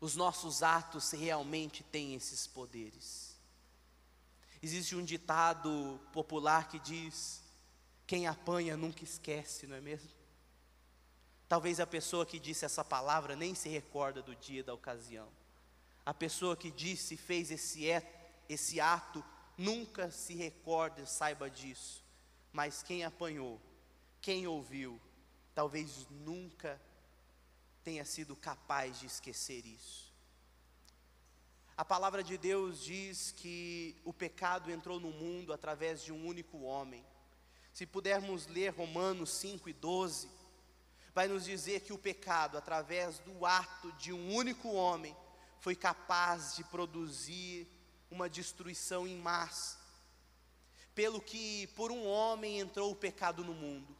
Os 0.00 0.16
nossos 0.16 0.62
atos 0.62 1.10
realmente 1.10 1.82
têm 1.82 2.14
esses 2.14 2.46
poderes. 2.46 3.36
Existe 4.62 4.96
um 4.96 5.04
ditado 5.04 6.00
popular 6.12 6.68
que 6.68 6.78
diz: 6.78 7.43
quem 8.14 8.28
apanha 8.28 8.76
nunca 8.76 9.02
esquece, 9.02 9.66
não 9.66 9.74
é 9.74 9.80
mesmo? 9.80 10.08
Talvez 11.48 11.80
a 11.80 11.86
pessoa 11.86 12.24
que 12.24 12.38
disse 12.38 12.64
essa 12.64 12.84
palavra 12.84 13.34
nem 13.34 13.56
se 13.56 13.68
recorda 13.68 14.22
do 14.22 14.36
dia 14.36 14.62
da 14.62 14.72
ocasião. 14.72 15.28
A 16.06 16.14
pessoa 16.14 16.56
que 16.56 16.70
disse 16.70 17.14
e 17.14 17.16
fez 17.16 17.50
esse, 17.50 17.86
esse 18.48 18.80
ato 18.80 19.24
nunca 19.58 20.12
se 20.12 20.32
recorda 20.32 21.02
e 21.02 21.06
saiba 21.08 21.50
disso. 21.50 22.04
Mas 22.52 22.84
quem 22.84 23.02
apanhou, 23.02 23.60
quem 24.20 24.46
ouviu, 24.46 25.00
talvez 25.52 26.06
nunca 26.08 26.80
tenha 27.82 28.04
sido 28.04 28.36
capaz 28.36 29.00
de 29.00 29.06
esquecer 29.06 29.66
isso. 29.66 30.14
A 31.76 31.84
palavra 31.84 32.22
de 32.22 32.38
Deus 32.38 32.80
diz 32.80 33.32
que 33.32 34.00
o 34.04 34.12
pecado 34.12 34.70
entrou 34.70 35.00
no 35.00 35.10
mundo 35.10 35.52
através 35.52 36.04
de 36.04 36.12
um 36.12 36.24
único 36.24 36.60
homem. 36.60 37.04
Se 37.74 37.84
pudermos 37.84 38.46
ler 38.46 38.68
Romanos 38.68 39.30
5 39.30 39.68
e 39.68 39.72
12, 39.72 40.30
vai 41.12 41.26
nos 41.26 41.44
dizer 41.44 41.80
que 41.80 41.92
o 41.92 41.98
pecado, 41.98 42.56
através 42.56 43.18
do 43.18 43.44
ato 43.44 43.90
de 43.94 44.12
um 44.12 44.32
único 44.32 44.70
homem, 44.70 45.14
foi 45.58 45.74
capaz 45.74 46.54
de 46.54 46.62
produzir 46.62 47.68
uma 48.08 48.28
destruição 48.28 49.08
em 49.08 49.16
massa. 49.16 49.76
Pelo 50.94 51.20
que 51.20 51.66
por 51.74 51.90
um 51.90 52.06
homem 52.06 52.60
entrou 52.60 52.92
o 52.92 52.96
pecado 52.96 53.42
no 53.42 53.52
mundo, 53.52 53.96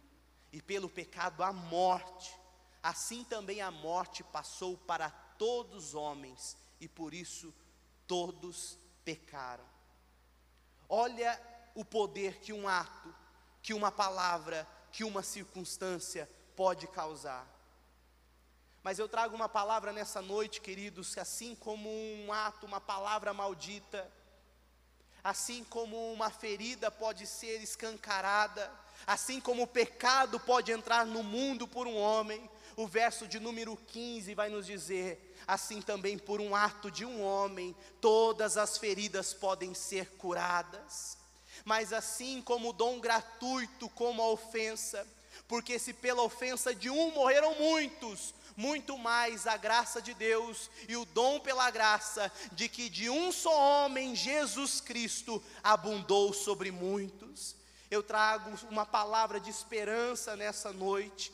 e 0.52 0.62
pelo 0.62 0.88
pecado 0.88 1.42
a 1.42 1.52
morte, 1.52 2.32
assim 2.80 3.24
também 3.24 3.60
a 3.60 3.72
morte 3.72 4.22
passou 4.22 4.78
para 4.78 5.10
todos 5.10 5.86
os 5.86 5.94
homens, 5.96 6.56
e 6.80 6.86
por 6.86 7.12
isso 7.12 7.52
todos 8.06 8.78
pecaram. 9.04 9.64
Olha 10.88 11.42
o 11.74 11.84
poder 11.84 12.38
que 12.38 12.52
um 12.52 12.68
ato, 12.68 13.23
que 13.64 13.72
uma 13.72 13.90
palavra, 13.90 14.68
que 14.92 15.04
uma 15.04 15.22
circunstância 15.22 16.28
pode 16.54 16.86
causar. 16.86 17.48
Mas 18.82 18.98
eu 18.98 19.08
trago 19.08 19.34
uma 19.34 19.48
palavra 19.48 19.90
nessa 19.90 20.20
noite, 20.20 20.60
queridos, 20.60 21.14
que 21.14 21.20
assim 21.20 21.54
como 21.54 21.88
um 21.88 22.30
ato, 22.30 22.66
uma 22.66 22.78
palavra 22.78 23.32
maldita, 23.32 24.06
assim 25.24 25.64
como 25.64 26.12
uma 26.12 26.28
ferida 26.28 26.90
pode 26.90 27.26
ser 27.26 27.62
escancarada, 27.62 28.70
assim 29.06 29.40
como 29.40 29.62
o 29.62 29.66
pecado 29.66 30.38
pode 30.38 30.70
entrar 30.70 31.06
no 31.06 31.22
mundo 31.22 31.66
por 31.66 31.86
um 31.86 31.96
homem, 31.96 32.50
o 32.76 32.86
verso 32.86 33.26
de 33.26 33.40
número 33.40 33.74
15 33.78 34.34
vai 34.34 34.50
nos 34.50 34.66
dizer: 34.66 35.34
assim 35.46 35.80
também 35.80 36.18
por 36.18 36.38
um 36.38 36.54
ato 36.54 36.90
de 36.90 37.06
um 37.06 37.22
homem, 37.22 37.74
todas 37.98 38.58
as 38.58 38.76
feridas 38.76 39.32
podem 39.32 39.72
ser 39.72 40.10
curadas. 40.18 41.23
Mas 41.64 41.92
assim 41.92 42.42
como 42.42 42.70
o 42.70 42.72
dom 42.72 43.00
gratuito, 43.00 43.88
como 43.90 44.22
a 44.22 44.28
ofensa, 44.28 45.06
porque 45.46 45.78
se 45.78 45.92
pela 45.92 46.22
ofensa 46.22 46.74
de 46.74 46.88
um 46.90 47.10
morreram 47.12 47.54
muitos, 47.56 48.34
muito 48.56 48.96
mais 48.96 49.46
a 49.46 49.56
graça 49.56 50.00
de 50.00 50.14
Deus 50.14 50.70
e 50.88 50.96
o 50.96 51.04
dom 51.04 51.40
pela 51.40 51.70
graça 51.70 52.30
de 52.52 52.68
que 52.68 52.88
de 52.88 53.10
um 53.10 53.32
só 53.32 53.84
homem, 53.84 54.14
Jesus 54.14 54.80
Cristo, 54.80 55.42
abundou 55.62 56.32
sobre 56.32 56.70
muitos. 56.70 57.56
Eu 57.90 58.02
trago 58.02 58.56
uma 58.70 58.86
palavra 58.86 59.40
de 59.40 59.50
esperança 59.50 60.36
nessa 60.36 60.72
noite. 60.72 61.32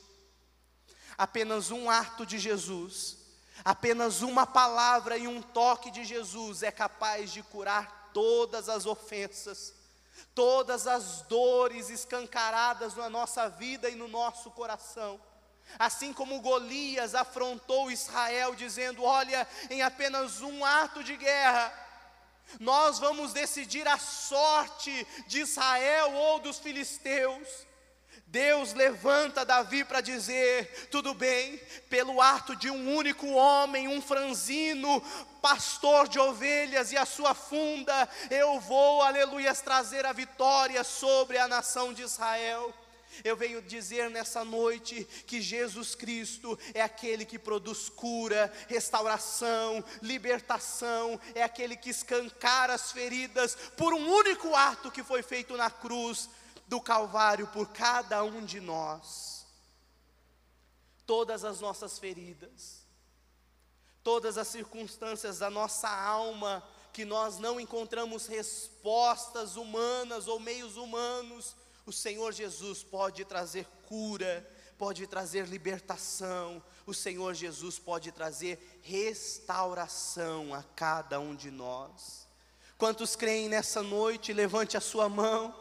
Apenas 1.16 1.70
um 1.70 1.90
ato 1.90 2.24
de 2.24 2.38
Jesus, 2.38 3.18
apenas 3.62 4.22
uma 4.22 4.46
palavra 4.46 5.18
e 5.18 5.28
um 5.28 5.42
toque 5.42 5.90
de 5.90 6.04
Jesus 6.04 6.62
é 6.62 6.70
capaz 6.70 7.30
de 7.32 7.42
curar 7.42 8.10
todas 8.14 8.68
as 8.68 8.86
ofensas 8.86 9.74
todas 10.34 10.86
as 10.86 11.22
dores 11.22 11.90
escancaradas 11.90 12.94
na 12.94 13.08
nossa 13.08 13.48
vida 13.48 13.88
e 13.88 13.94
no 13.94 14.08
nosso 14.08 14.50
coração. 14.50 15.20
Assim 15.78 16.12
como 16.12 16.40
Golias 16.40 17.14
afrontou 17.14 17.90
Israel, 17.90 18.54
dizendo: 18.54 19.04
Olha, 19.04 19.46
em 19.70 19.82
apenas 19.82 20.40
um 20.40 20.64
ato 20.64 21.04
de 21.04 21.16
guerra, 21.16 21.72
nós 22.58 22.98
vamos 22.98 23.32
decidir 23.32 23.86
a 23.86 23.98
sorte 23.98 25.06
de 25.26 25.40
Israel 25.40 26.12
ou 26.12 26.40
dos 26.40 26.58
filisteus. 26.58 27.69
Deus 28.30 28.72
levanta 28.74 29.44
Davi 29.44 29.84
para 29.84 30.00
dizer: 30.00 30.88
tudo 30.88 31.12
bem, 31.12 31.60
pelo 31.88 32.22
ato 32.22 32.54
de 32.54 32.70
um 32.70 32.94
único 32.94 33.26
homem, 33.30 33.88
um 33.88 34.00
franzino, 34.00 35.02
pastor 35.42 36.06
de 36.06 36.18
ovelhas 36.20 36.92
e 36.92 36.96
a 36.96 37.04
sua 37.04 37.34
funda, 37.34 38.08
eu 38.30 38.60
vou, 38.60 39.02
aleluia, 39.02 39.52
trazer 39.52 40.06
a 40.06 40.12
vitória 40.12 40.84
sobre 40.84 41.38
a 41.38 41.48
nação 41.48 41.92
de 41.92 42.02
Israel. 42.02 42.72
Eu 43.24 43.36
venho 43.36 43.60
dizer 43.60 44.08
nessa 44.08 44.44
noite 44.44 45.04
que 45.26 45.42
Jesus 45.42 45.96
Cristo 45.96 46.56
é 46.72 46.80
aquele 46.80 47.24
que 47.24 47.36
produz 47.36 47.88
cura, 47.88 48.52
restauração, 48.68 49.84
libertação, 50.00 51.20
é 51.34 51.42
aquele 51.42 51.74
que 51.74 51.90
escancara 51.90 52.74
as 52.74 52.92
feridas 52.92 53.56
por 53.76 53.92
um 53.92 54.08
único 54.08 54.54
ato 54.54 54.92
que 54.92 55.02
foi 55.02 55.20
feito 55.24 55.56
na 55.56 55.68
cruz 55.68 56.28
do 56.70 56.80
Calvário 56.80 57.48
por 57.48 57.70
cada 57.70 58.22
um 58.22 58.44
de 58.44 58.60
nós. 58.60 59.44
Todas 61.04 61.44
as 61.44 61.60
nossas 61.60 61.98
feridas, 61.98 62.86
todas 64.04 64.38
as 64.38 64.46
circunstâncias 64.46 65.40
da 65.40 65.50
nossa 65.50 65.88
alma, 65.90 66.62
que 66.92 67.04
nós 67.04 67.40
não 67.40 67.58
encontramos 67.58 68.28
respostas 68.28 69.56
humanas 69.56 70.28
ou 70.28 70.38
meios 70.38 70.76
humanos, 70.76 71.56
o 71.84 71.92
Senhor 71.92 72.32
Jesus 72.32 72.84
pode 72.84 73.24
trazer 73.24 73.66
cura, 73.88 74.48
pode 74.78 75.08
trazer 75.08 75.48
libertação, 75.48 76.62
o 76.86 76.94
Senhor 76.94 77.34
Jesus 77.34 77.80
pode 77.80 78.12
trazer 78.12 78.80
restauração 78.84 80.54
a 80.54 80.62
cada 80.76 81.18
um 81.18 81.34
de 81.34 81.50
nós. 81.50 82.28
Quantos 82.78 83.16
creem 83.16 83.48
nessa 83.48 83.82
noite, 83.82 84.32
levante 84.32 84.76
a 84.76 84.80
sua 84.80 85.08
mão 85.08 85.59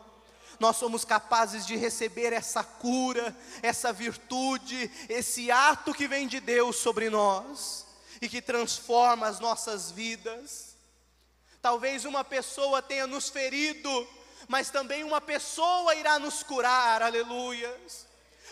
nós 0.60 0.78
somos 0.78 1.06
capazes 1.06 1.66
de 1.66 1.76
receber 1.76 2.34
essa 2.34 2.64
cura, 2.64 3.36
essa 3.62 3.94
virtude, 3.94 4.90
esse 5.08 5.52
ato 5.52 5.94
que 5.94 6.08
vem 6.08 6.28
de 6.28 6.40
Deus 6.40 6.78
sobre 6.78 7.10
nós 7.10 7.86
e 8.22 8.28
que 8.28 8.42
transforma 8.42 9.28
as 9.28 9.40
nossas 9.40 9.92
vidas. 9.92 10.76
Talvez 11.62 12.06
uma 12.06 12.24
pessoa 12.24 12.82
tenha 12.82 13.06
nos 13.06 13.30
ferido, 13.30 14.08
mas 14.48 14.70
também 14.70 15.04
uma 15.04 15.22
pessoa 15.22 15.96
irá 15.96 16.18
nos 16.18 16.44
curar, 16.44 17.02
aleluias. 17.02 18.09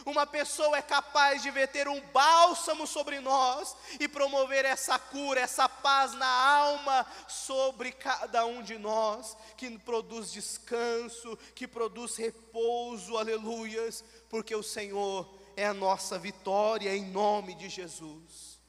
Uma 0.07 0.25
pessoa 0.25 0.77
é 0.77 0.81
capaz 0.81 1.41
de 1.41 1.51
verter 1.51 1.85
um 1.89 1.99
bálsamo 1.99 2.87
sobre 2.87 3.19
nós 3.19 3.75
e 3.99 4.07
promover 4.07 4.63
essa 4.63 4.97
cura, 4.97 5.41
essa 5.41 5.67
paz 5.67 6.13
na 6.13 6.25
alma 6.25 7.05
sobre 7.27 7.91
cada 7.91 8.45
um 8.45 8.63
de 8.63 8.77
nós, 8.77 9.35
que 9.57 9.77
produz 9.77 10.31
descanso, 10.31 11.37
que 11.53 11.67
produz 11.67 12.15
repouso, 12.15 13.17
aleluias, 13.17 14.01
porque 14.29 14.55
o 14.55 14.63
Senhor 14.63 15.29
é 15.57 15.65
a 15.65 15.73
nossa 15.73 16.17
vitória 16.17 16.95
em 16.95 17.11
nome 17.11 17.53
de 17.55 17.67
Jesus. 17.67 18.61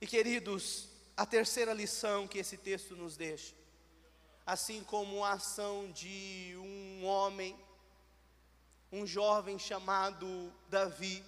E 0.00 0.06
queridos, 0.08 0.88
a 1.16 1.24
terceira 1.24 1.72
lição 1.72 2.26
que 2.26 2.38
esse 2.38 2.56
texto 2.56 2.96
nos 2.96 3.16
deixa, 3.16 3.54
assim 4.44 4.82
como 4.82 5.22
a 5.22 5.34
ação 5.34 5.92
de 5.92 6.56
um 6.58 7.04
homem 7.06 7.56
um 8.96 9.06
jovem 9.06 9.58
chamado 9.58 10.52
Davi, 10.70 11.22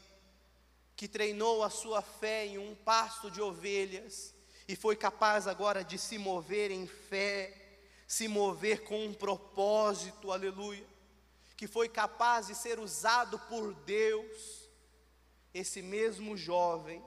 que 0.97 1.07
treinou 1.07 1.63
a 1.63 1.69
sua 1.69 2.01
fé 2.01 2.47
em 2.47 2.59
um 2.59 2.75
pasto 2.75 3.31
de 3.31 3.43
ovelhas 3.43 4.35
e 4.67 4.75
foi 4.75 4.97
capaz 4.97 5.47
agora 5.47 5.85
de 5.85 5.99
se 5.99 6.17
mover 6.17 6.71
em 6.71 6.87
fé, 6.87 7.55
se 8.07 8.27
mover 8.27 8.85
com 8.85 9.05
um 9.05 9.13
propósito, 9.13 10.33
aleluia, 10.33 10.87
que 11.57 11.67
foi 11.67 11.89
capaz 11.89 12.47
de 12.47 12.55
ser 12.55 12.79
usado 12.79 13.39
por 13.39 13.75
Deus. 13.75 14.69
Esse 15.53 15.83
mesmo 15.83 16.37
jovem, 16.37 17.05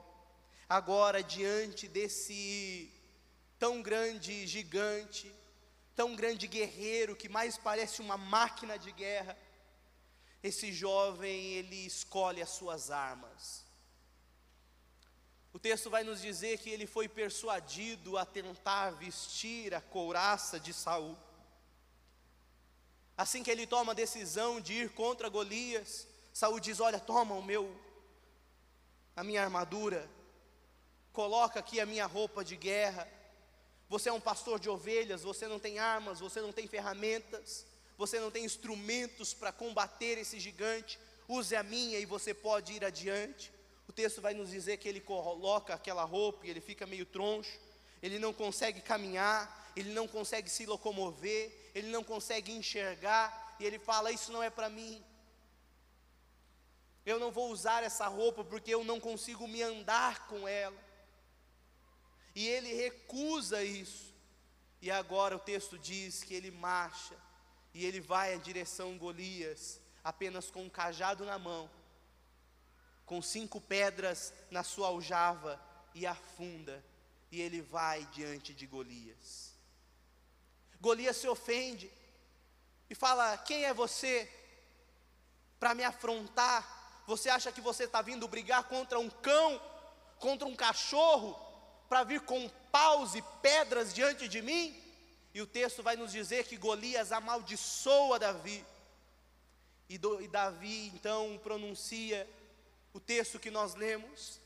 agora 0.68 1.22
diante 1.22 1.88
desse 1.88 2.88
tão 3.58 3.82
grande 3.82 4.46
gigante, 4.46 5.32
tão 5.94 6.14
grande 6.14 6.46
guerreiro 6.46 7.16
que 7.16 7.28
mais 7.28 7.56
parece 7.56 8.00
uma 8.00 8.16
máquina 8.16 8.78
de 8.78 8.92
guerra, 8.92 9.36
esse 10.42 10.72
jovem 10.72 11.52
ele 11.52 11.86
escolhe 11.86 12.42
as 12.42 12.50
suas 12.50 12.90
armas. 12.90 13.62
O 15.52 15.58
texto 15.58 15.88
vai 15.88 16.02
nos 16.02 16.20
dizer 16.20 16.58
que 16.58 16.70
ele 16.70 16.86
foi 16.86 17.08
persuadido 17.08 18.18
a 18.18 18.24
tentar 18.24 18.90
vestir 18.90 19.74
a 19.74 19.80
couraça 19.80 20.58
de 20.58 20.72
Saul. 20.72 21.16
Assim 23.16 23.42
que 23.42 23.50
ele 23.50 23.66
toma 23.66 23.92
a 23.92 23.94
decisão 23.94 24.60
de 24.60 24.72
ir 24.72 24.90
contra 24.94 25.28
Golias, 25.28 26.08
Saul 26.32 26.58
diz: 26.58 26.80
"Olha, 26.80 26.98
toma 26.98 27.34
o 27.34 27.42
meu 27.42 27.78
a 29.14 29.22
minha 29.22 29.42
armadura, 29.42 30.08
coloca 31.12 31.60
aqui 31.60 31.78
a 31.78 31.86
minha 31.86 32.06
roupa 32.06 32.42
de 32.42 32.56
guerra. 32.56 33.06
Você 33.88 34.08
é 34.08 34.12
um 34.12 34.20
pastor 34.20 34.58
de 34.58 34.70
ovelhas, 34.70 35.22
você 35.22 35.46
não 35.46 35.58
tem 35.58 35.78
armas, 35.78 36.18
você 36.18 36.40
não 36.40 36.50
tem 36.50 36.66
ferramentas 36.66 37.66
você 37.96 38.18
não 38.18 38.30
tem 38.30 38.44
instrumentos 38.44 39.32
para 39.34 39.52
combater 39.52 40.18
esse 40.18 40.40
gigante, 40.40 40.98
use 41.28 41.54
a 41.54 41.62
minha 41.62 41.98
e 41.98 42.04
você 42.04 42.34
pode 42.34 42.72
ir 42.72 42.84
adiante. 42.84 43.52
O 43.88 43.92
texto 43.92 44.20
vai 44.20 44.34
nos 44.34 44.50
dizer 44.50 44.78
que 44.78 44.88
ele 44.88 45.00
coloca 45.00 45.74
aquela 45.74 46.04
roupa 46.04 46.46
e 46.46 46.50
ele 46.50 46.60
fica 46.60 46.86
meio 46.86 47.06
troncho, 47.06 47.58
ele 48.02 48.18
não 48.18 48.32
consegue 48.32 48.80
caminhar, 48.80 49.72
ele 49.76 49.92
não 49.92 50.08
consegue 50.08 50.50
se 50.50 50.66
locomover, 50.66 51.52
ele 51.74 51.88
não 51.88 52.02
consegue 52.02 52.52
enxergar, 52.52 53.56
e 53.58 53.64
ele 53.64 53.78
fala: 53.78 54.10
Isso 54.10 54.32
não 54.32 54.42
é 54.42 54.50
para 54.50 54.68
mim. 54.68 55.02
Eu 57.04 57.18
não 57.18 57.30
vou 57.30 57.50
usar 57.50 57.82
essa 57.82 58.06
roupa 58.06 58.44
porque 58.44 58.72
eu 58.72 58.84
não 58.84 59.00
consigo 59.00 59.46
me 59.48 59.62
andar 59.62 60.26
com 60.28 60.46
ela. 60.46 60.76
E 62.34 62.48
ele 62.48 62.72
recusa 62.74 63.62
isso. 63.62 64.12
E 64.80 64.90
agora 64.90 65.36
o 65.36 65.40
texto 65.40 65.78
diz 65.78 66.22
que 66.22 66.34
ele 66.34 66.50
marcha 66.50 67.16
e 67.74 67.84
ele 67.84 68.00
vai 68.00 68.34
em 68.34 68.40
direção 68.40 68.98
Golias, 68.98 69.80
apenas 70.04 70.50
com 70.50 70.64
um 70.64 70.70
cajado 70.70 71.24
na 71.24 71.38
mão, 71.38 71.70
com 73.06 73.22
cinco 73.22 73.60
pedras 73.60 74.32
na 74.50 74.62
sua 74.62 74.88
aljava, 74.88 75.60
e 75.94 76.06
afunda, 76.06 76.82
e 77.30 77.40
ele 77.40 77.60
vai 77.60 78.04
diante 78.06 78.54
de 78.54 78.66
Golias. 78.66 79.52
Golias 80.80 81.16
se 81.16 81.28
ofende 81.28 81.90
e 82.90 82.94
fala: 82.94 83.36
Quem 83.38 83.64
é 83.64 83.74
você 83.74 84.30
para 85.60 85.74
me 85.74 85.84
afrontar? 85.84 87.02
Você 87.06 87.28
acha 87.28 87.52
que 87.52 87.60
você 87.60 87.84
está 87.84 88.00
vindo 88.00 88.28
brigar 88.28 88.64
contra 88.64 88.98
um 88.98 89.10
cão, 89.10 89.60
contra 90.18 90.46
um 90.46 90.56
cachorro, 90.56 91.34
para 91.88 92.04
vir 92.04 92.20
com 92.22 92.48
paus 92.70 93.14
e 93.14 93.22
pedras 93.40 93.92
diante 93.92 94.26
de 94.28 94.40
mim? 94.40 94.81
E 95.34 95.40
o 95.40 95.46
texto 95.46 95.82
vai 95.82 95.96
nos 95.96 96.12
dizer 96.12 96.46
que 96.46 96.56
Golias 96.56 97.12
amaldiçoa 97.12 98.18
Davi. 98.18 98.64
E, 99.88 99.96
do, 99.98 100.20
e 100.20 100.28
Davi 100.28 100.88
então 100.94 101.40
pronuncia 101.42 102.28
o 102.92 103.00
texto 103.00 103.38
que 103.38 103.50
nós 103.50 103.74
lemos. 103.74 104.40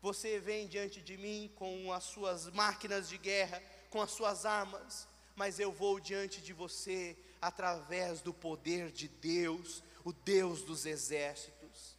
Você 0.00 0.38
vem 0.38 0.66
diante 0.66 1.00
de 1.00 1.16
mim 1.16 1.50
com 1.56 1.92
as 1.92 2.04
suas 2.04 2.50
máquinas 2.52 3.08
de 3.08 3.18
guerra, 3.18 3.62
com 3.90 4.00
as 4.00 4.10
suas 4.12 4.46
armas, 4.46 5.06
mas 5.36 5.58
eu 5.58 5.72
vou 5.72 6.00
diante 6.00 6.40
de 6.40 6.52
você 6.52 7.16
através 7.40 8.20
do 8.20 8.32
poder 8.32 8.90
de 8.90 9.08
Deus, 9.08 9.82
o 10.04 10.12
Deus 10.12 10.62
dos 10.62 10.86
exércitos. 10.86 11.96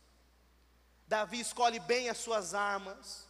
Davi 1.08 1.42
escolhe 1.42 1.80
bem 1.80 2.10
as 2.10 2.18
suas 2.18 2.54
armas. 2.54 3.28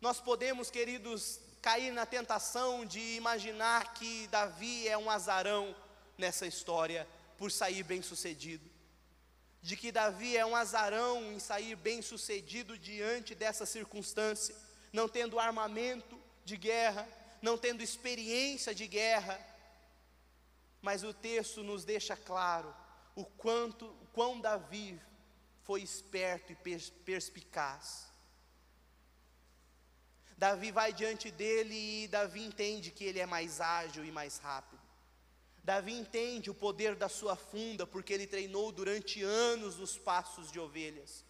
Nós 0.00 0.20
podemos, 0.20 0.70
queridos, 0.70 1.40
cair 1.60 1.92
na 1.92 2.06
tentação 2.06 2.84
de 2.84 3.16
imaginar 3.16 3.94
que 3.94 4.26
Davi 4.28 4.88
é 4.88 4.96
um 4.96 5.10
azarão 5.10 5.74
nessa 6.16 6.46
história 6.46 7.06
por 7.36 7.50
sair 7.50 7.82
bem 7.82 8.02
sucedido. 8.02 8.68
De 9.60 9.76
que 9.76 9.92
Davi 9.92 10.36
é 10.36 10.46
um 10.46 10.56
azarão 10.56 11.32
em 11.32 11.38
sair 11.38 11.76
bem 11.76 12.00
sucedido 12.02 12.78
diante 12.78 13.34
dessa 13.34 13.66
circunstância, 13.66 14.54
não 14.92 15.08
tendo 15.08 15.38
armamento 15.38 16.18
de 16.44 16.56
guerra, 16.56 17.06
não 17.42 17.58
tendo 17.58 17.82
experiência 17.82 18.74
de 18.74 18.86
guerra. 18.86 19.38
Mas 20.80 21.02
o 21.02 21.12
texto 21.12 21.62
nos 21.62 21.84
deixa 21.84 22.16
claro 22.16 22.74
o 23.14 23.24
quanto, 23.24 23.86
o 23.86 24.06
quão 24.12 24.40
Davi 24.40 25.00
foi 25.62 25.82
esperto 25.82 26.52
e 26.52 26.56
perspicaz. 27.04 28.07
Davi 30.38 30.70
vai 30.70 30.92
diante 30.92 31.32
dele 31.32 32.04
e 32.04 32.08
Davi 32.08 32.44
entende 32.44 32.92
que 32.92 33.02
ele 33.02 33.18
é 33.18 33.26
mais 33.26 33.60
ágil 33.60 34.04
e 34.04 34.12
mais 34.12 34.38
rápido. 34.38 34.80
Davi 35.64 35.92
entende 35.92 36.48
o 36.48 36.54
poder 36.54 36.94
da 36.94 37.08
sua 37.08 37.34
funda, 37.34 37.84
porque 37.84 38.12
ele 38.12 38.24
treinou 38.26 38.70
durante 38.70 39.20
anos 39.20 39.76
nos 39.76 39.98
passos 39.98 40.52
de 40.52 40.60
ovelhas. 40.60 41.24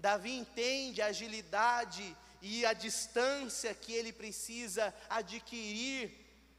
Davi 0.00 0.32
entende 0.32 1.00
a 1.00 1.06
agilidade 1.06 2.14
e 2.42 2.66
a 2.66 2.72
distância 2.72 3.72
que 3.72 3.92
ele 3.92 4.12
precisa 4.12 4.92
adquirir 5.08 6.10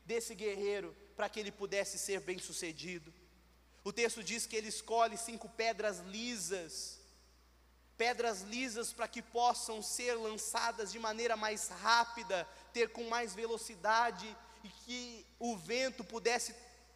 desse 0.05 0.33
guerreiro 0.33 0.95
para 1.13 1.27
que 1.27 1.41
ele 1.41 1.51
pudesse 1.51 1.99
ser 1.99 2.21
bem 2.21 2.39
sucedido. 2.39 3.13
O 3.83 3.91
texto 3.91 4.23
diz 4.23 4.45
que 4.45 4.55
ele 4.55 4.69
escolhe 4.69 5.17
cinco 5.17 5.49
pedras 5.49 5.99
lisas 5.99 7.04
pedras 7.97 8.41
lisas 8.41 8.91
para 8.93 9.07
que 9.07 9.21
possam 9.21 9.81
ser 9.81 10.15
lançadas 10.15 10.91
de 10.91 10.99
maneira 10.99 11.35
mais 11.35 11.69
rápida, 11.69 12.47
ter 12.73 12.89
com 12.89 13.03
mais 13.05 13.33
velocidade 13.33 14.35
e 14.63 14.69
que 14.69 15.25
o 15.39 15.55
vento 15.55 16.03
pudesse 16.03 16.55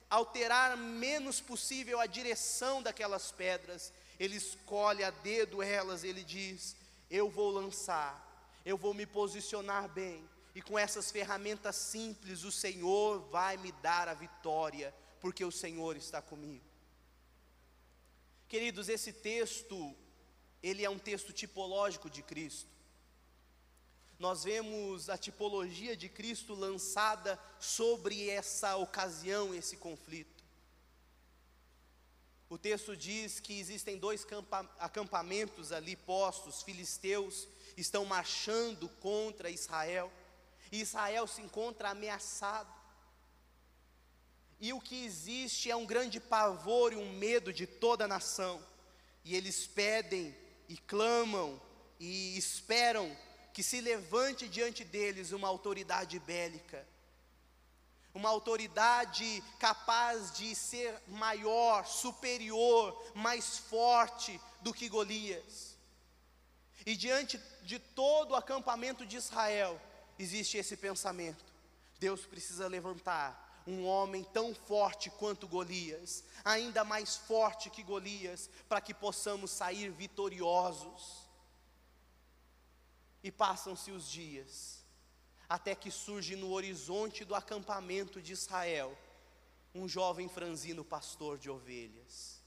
alterar 0.10 0.76
menos 0.76 1.40
possível 1.40 2.00
a 2.00 2.06
direção 2.06 2.82
daquelas 2.82 3.32
pedras. 3.32 3.94
Ele 4.20 4.36
escolhe 4.36 5.04
a 5.04 5.12
dedo 5.12 5.62
elas, 5.62 6.04
ele 6.04 6.24
diz: 6.24 6.76
Eu 7.10 7.30
vou 7.30 7.52
lançar, 7.52 8.60
eu 8.66 8.78
vou 8.78 8.94
me 8.94 9.06
posicionar 9.06 9.88
bem, 9.90 10.28
e 10.54 10.62
com 10.62 10.78
essas 10.78 11.12
ferramentas 11.12 11.76
simples 11.76 12.44
o 12.44 12.52
Senhor 12.52 13.20
vai 13.30 13.56
me 13.58 13.72
dar 13.72 14.10
a 14.10 14.14
vitória, 14.14 14.94
porque 15.22 15.46
o 15.46 15.52
Senhor 15.52 15.96
está 15.96 16.22
comigo. 16.22 16.66
Queridos, 18.48 18.90
esse 18.90 19.14
texto 19.14 19.96
ele 20.62 20.84
é 20.84 20.90
um 20.90 21.00
texto 21.00 21.32
tipológico 21.32 22.10
de 22.10 22.22
Cristo. 22.22 22.70
Nós 24.18 24.44
vemos 24.44 25.10
a 25.10 25.18
tipologia 25.18 25.96
de 25.96 26.10
Cristo 26.10 26.54
lançada 26.54 27.40
sobre 27.60 28.30
essa 28.30 28.76
ocasião, 28.76 29.56
esse 29.56 29.78
conflito. 29.78 30.44
O 32.50 32.58
texto 32.58 32.98
diz 32.98 33.40
que 33.40 33.58
existem 33.58 33.98
dois 33.98 34.26
acampamentos 34.80 35.72
ali 35.72 35.96
postos, 35.96 36.64
filisteus 36.64 37.48
estão 37.78 38.04
marchando 38.06 38.90
contra 39.00 39.50
Israel, 39.50 40.12
e 40.72 40.82
Israel 40.82 41.26
se 41.26 41.42
encontra 41.42 41.92
ameaçado. 41.92 42.74
E 44.60 44.74
o 44.74 44.82
que 44.82 45.06
existe 45.06 45.72
é 45.72 45.76
um 45.76 45.86
grande 45.86 46.20
pavor 46.20 46.92
e 46.92 46.98
um 46.98 47.14
medo 47.14 47.54
de 47.54 47.66
toda 47.66 48.04
a 48.04 48.08
nação, 48.08 48.62
e 49.24 49.34
eles 49.34 49.66
pedem 49.66 50.36
e 50.70 50.78
clamam 50.78 51.60
e 52.00 52.38
esperam 52.38 53.14
que 53.52 53.64
se 53.64 53.82
levante 53.82 54.48
diante 54.48 54.86
deles 54.86 55.32
uma 55.32 55.48
autoridade 55.48 56.20
bélica. 56.20 56.88
uma 58.14 58.30
autoridade 58.30 59.42
capaz 59.60 60.32
de 60.36 60.54
ser 60.56 61.00
maior, 61.08 61.86
superior, 61.86 63.12
mais 63.14 63.58
forte 63.58 64.42
do 64.62 64.74
que 64.74 64.90
Golias. 64.90 65.78
E 66.86 66.96
diante 66.96 67.40
de 67.62 67.78
todo 67.80 68.32
o 68.32 68.36
acampamento 68.36 69.06
de 69.06 69.16
Israel, 69.16 69.80
existe 70.18 70.58
esse 70.58 70.76
pensamento: 70.76 71.46
Deus 72.00 72.26
precisa 72.26 72.68
levantar 72.68 73.49
um 73.70 73.86
homem 73.86 74.24
tão 74.24 74.54
forte 74.54 75.10
quanto 75.12 75.48
Golias, 75.48 76.24
ainda 76.44 76.84
mais 76.84 77.16
forte 77.16 77.70
que 77.70 77.84
Golias, 77.84 78.50
para 78.68 78.82
que 78.82 78.94
possamos 78.94 79.52
sair 79.52 79.92
vitoriosos. 79.92 81.30
E 83.24 83.32
passam-se 83.32 83.92
os 83.92 84.10
dias, 84.10 84.84
até 85.48 85.76
que 85.76 85.92
surge 85.92 86.36
no 86.36 86.52
horizonte 86.52 87.24
do 87.24 87.36
acampamento 87.36 88.22
de 88.22 88.34
Israel 88.34 88.98
um 89.74 89.88
jovem 89.88 90.28
franzino 90.28 90.84
pastor 90.84 91.38
de 91.38 91.50
ovelhas. 91.50 92.42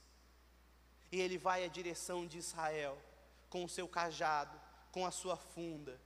E 1.11 1.21
ele 1.21 1.37
vai 1.37 1.63
à 1.63 1.67
direção 1.67 2.27
de 2.27 2.37
Israel 2.37 3.01
com 3.49 3.63
o 3.63 3.69
seu 3.69 3.87
cajado, 3.87 4.59
com 4.91 5.05
a 5.05 5.11
sua 5.11 5.37
funda. 5.37 5.99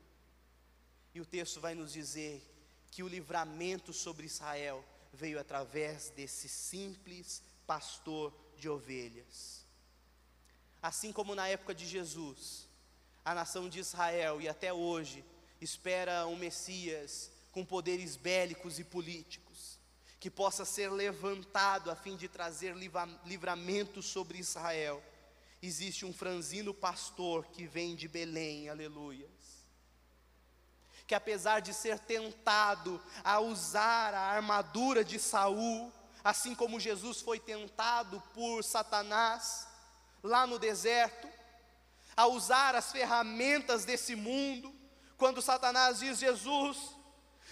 E 1.14 1.22
o 1.22 1.26
texto 1.26 1.60
vai 1.60 1.74
nos 1.74 1.94
dizer 1.94 2.44
que 2.92 3.02
o 3.02 3.08
livramento 3.08 3.94
sobre 3.94 4.26
Israel 4.26 4.84
veio 5.18 5.40
através 5.40 6.10
desse 6.12 6.48
simples 6.48 7.42
pastor 7.66 8.34
de 8.58 8.70
ovelhas. 8.70 9.66
Assim 10.82 11.12
como 11.12 11.34
na 11.34 11.48
época 11.48 11.74
de 11.74 11.86
Jesus, 11.88 12.68
a 13.26 13.34
nação 13.34 13.68
de 13.68 13.80
Israel 13.80 14.40
e 14.40 14.48
até 14.48 14.72
hoje 14.72 15.26
espera 15.60 16.28
um 16.28 16.36
Messias 16.36 17.32
com 17.52 17.66
poderes 17.66 18.16
bélicos 18.16 18.78
e 18.78 18.84
políticos, 18.84 19.80
que 20.20 20.30
possa 20.30 20.64
ser 20.64 20.92
levantado 20.92 21.90
a 21.90 21.96
fim 21.96 22.16
de 22.16 22.28
trazer 22.28 22.76
livramento 23.26 24.04
sobre 24.04 24.38
Israel. 24.38 25.04
Existe 25.62 26.06
um 26.06 26.14
franzino 26.14 26.74
pastor 26.74 27.48
que 27.48 27.66
vem 27.66 27.96
de 27.96 28.08
Belém, 28.08 28.70
aleluia 28.70 29.28
que 31.08 31.16
apesar 31.16 31.62
de 31.62 31.74
ser 31.74 31.98
tentado 32.00 33.02
a 33.24 33.40
usar 33.40 34.14
a 34.14 34.20
armadura 34.20 35.06
de 35.06 35.18
Saul, 35.18 35.92
assim 36.22 36.54
como 36.54 36.80
Jesus 36.80 37.22
foi 37.22 37.40
tentado 37.40 38.22
por 38.34 38.62
Satanás 38.62 39.66
lá 40.22 40.46
no 40.46 40.60
deserto, 40.60 41.28
a 42.16 42.28
usar 42.28 42.76
as 42.76 42.92
ferramentas 42.92 43.86
desse 43.86 44.16
mundo, 44.16 44.76
quando 45.18 45.42
Satanás 45.42 46.00
diz: 46.00 46.20
Jesus, 46.20 46.78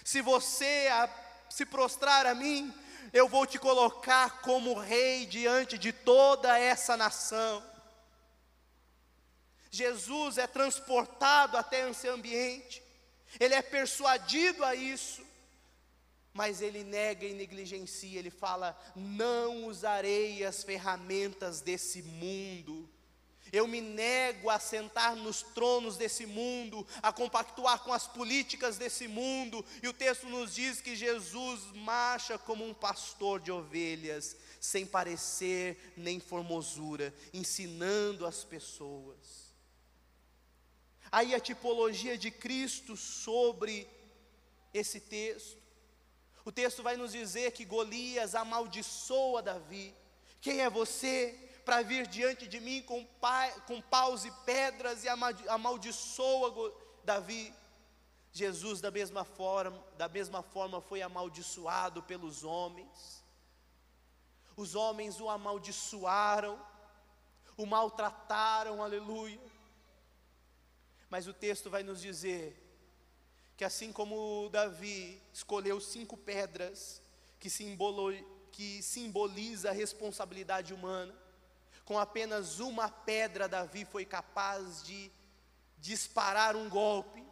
se 0.04 0.20
você 0.20 0.88
a, 0.92 1.08
se 1.48 1.64
prostrar 1.64 2.26
a 2.26 2.34
mim, 2.34 2.74
eu 3.12 3.26
vou 3.28 3.46
te 3.46 3.58
colocar 3.58 4.42
como 4.42 4.74
rei 4.74 5.24
diante 5.24 5.78
de 5.78 5.92
toda 5.92 6.58
essa 6.58 6.96
nação. 6.96 7.64
Jesus 9.70 10.36
é 10.36 10.46
transportado 10.46 11.56
até 11.56 11.88
esse 11.88 12.08
ambiente, 12.08 12.82
ele 13.38 13.54
é 13.54 13.62
persuadido 13.62 14.64
a 14.64 14.74
isso, 14.74 15.22
mas 16.32 16.60
ele 16.60 16.84
nega 16.84 17.24
e 17.24 17.32
negligencia, 17.32 18.18
ele 18.18 18.30
fala: 18.30 18.78
não 18.94 19.64
usarei 19.66 20.44
as 20.44 20.62
ferramentas 20.62 21.60
desse 21.60 22.02
mundo. 22.02 22.88
Eu 23.52 23.66
me 23.66 23.80
nego 23.80 24.50
a 24.50 24.58
sentar 24.58 25.14
nos 25.14 25.40
tronos 25.40 25.96
desse 25.96 26.26
mundo, 26.26 26.86
a 27.00 27.12
compactuar 27.12 27.78
com 27.84 27.92
as 27.92 28.06
políticas 28.06 28.76
desse 28.76 29.06
mundo, 29.06 29.64
e 29.82 29.88
o 29.88 29.92
texto 29.92 30.26
nos 30.26 30.54
diz 30.54 30.80
que 30.80 30.96
Jesus 30.96 31.62
marcha 31.72 32.36
como 32.36 32.66
um 32.66 32.74
pastor 32.74 33.40
de 33.40 33.52
ovelhas, 33.52 34.36
sem 34.60 34.84
parecer 34.84 35.94
nem 35.96 36.18
formosura, 36.18 37.14
ensinando 37.32 38.26
as 38.26 38.42
pessoas. 38.42 39.45
Aí 41.10 41.34
a 41.34 41.40
tipologia 41.40 42.16
de 42.18 42.30
Cristo 42.30 42.96
sobre 42.96 43.88
esse 44.72 45.00
texto. 45.00 45.56
O 46.44 46.52
texto 46.52 46.82
vai 46.82 46.96
nos 46.96 47.12
dizer 47.12 47.52
que 47.52 47.64
Golias 47.64 48.34
amaldiçoa 48.34 49.42
Davi. 49.42 49.94
Quem 50.40 50.60
é 50.60 50.70
você 50.70 51.36
para 51.64 51.82
vir 51.82 52.06
diante 52.06 52.46
de 52.46 52.60
mim 52.60 52.82
com, 52.82 53.04
pa, 53.04 53.50
com 53.66 53.80
paus 53.80 54.24
e 54.24 54.30
pedras 54.44 55.02
e 55.02 55.08
amaldiçoa 55.48 56.72
Davi? 57.04 57.52
Jesus 58.32 58.80
da 58.80 58.90
mesma 58.90 59.24
forma, 59.24 59.82
da 59.96 60.08
mesma 60.08 60.42
forma 60.42 60.80
foi 60.80 61.00
amaldiçoado 61.00 62.02
pelos 62.02 62.44
homens. 62.44 63.24
Os 64.56 64.74
homens 64.74 65.20
o 65.20 65.28
amaldiçoaram, 65.28 66.60
o 67.56 67.66
maltrataram, 67.66 68.82
aleluia. 68.82 69.40
Mas 71.08 71.26
o 71.26 71.32
texto 71.32 71.70
vai 71.70 71.82
nos 71.82 72.00
dizer 72.00 72.62
que 73.56 73.64
assim 73.64 73.92
como 73.92 74.48
Davi 74.50 75.20
escolheu 75.32 75.80
cinco 75.80 76.16
pedras 76.16 77.00
que, 77.38 77.48
simbolo, 77.48 78.12
que 78.52 78.82
simboliza 78.82 79.70
a 79.70 79.72
responsabilidade 79.72 80.74
humana, 80.74 81.14
com 81.84 81.98
apenas 81.98 82.58
uma 82.58 82.88
pedra 82.88 83.48
Davi 83.48 83.84
foi 83.84 84.04
capaz 84.04 84.82
de 84.82 85.10
disparar 85.78 86.56
um 86.56 86.68
golpe, 86.68 87.24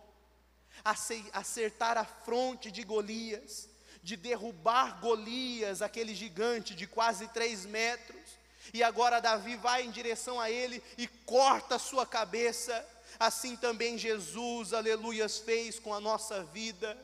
acertar 1.32 1.98
a 1.98 2.04
fronte 2.04 2.70
de 2.70 2.84
Golias, 2.84 3.68
de 4.02 4.16
derrubar 4.16 5.00
Golias, 5.00 5.82
aquele 5.82 6.14
gigante 6.14 6.74
de 6.74 6.86
quase 6.86 7.26
três 7.28 7.66
metros, 7.66 8.38
e 8.72 8.82
agora 8.82 9.20
Davi 9.20 9.56
vai 9.56 9.82
em 9.82 9.90
direção 9.90 10.40
a 10.40 10.50
ele 10.50 10.82
e 10.96 11.06
corta 11.06 11.78
sua 11.78 12.06
cabeça, 12.06 12.86
assim 13.18 13.56
também 13.56 13.98
Jesus, 13.98 14.72
aleluias, 14.72 15.38
fez 15.38 15.78
com 15.78 15.92
a 15.92 16.00
nossa 16.00 16.42
vida. 16.44 16.96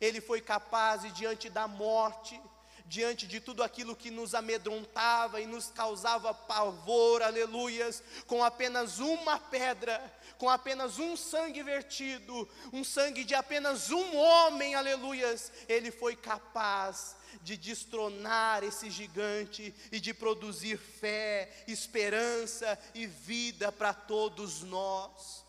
Ele 0.00 0.20
foi 0.20 0.40
capaz 0.40 1.02
de, 1.02 1.10
diante 1.12 1.48
da 1.48 1.66
morte, 1.66 2.40
diante 2.88 3.26
de 3.26 3.40
tudo 3.40 3.62
aquilo 3.62 3.96
que 3.96 4.10
nos 4.10 4.34
amedrontava 4.34 5.40
e 5.40 5.46
nos 5.46 5.70
causava 5.70 6.32
pavor, 6.32 7.22
aleluias, 7.22 8.02
com 8.26 8.44
apenas 8.44 8.98
uma 8.98 9.38
pedra, 9.38 10.00
com 10.38 10.48
apenas 10.48 10.98
um 10.98 11.16
sangue 11.16 11.62
vertido, 11.62 12.48
um 12.72 12.84
sangue 12.84 13.24
de 13.24 13.34
apenas 13.34 13.90
um 13.90 14.16
homem, 14.16 14.74
aleluias, 14.74 15.50
ele 15.68 15.90
foi 15.90 16.14
capaz 16.14 17.16
de 17.42 17.56
destronar 17.56 18.62
esse 18.62 18.90
gigante 18.90 19.74
e 19.90 20.00
de 20.00 20.14
produzir 20.14 20.76
fé, 20.76 21.64
esperança 21.66 22.78
e 22.94 23.06
vida 23.06 23.72
para 23.72 23.92
todos 23.92 24.62
nós. 24.62 25.45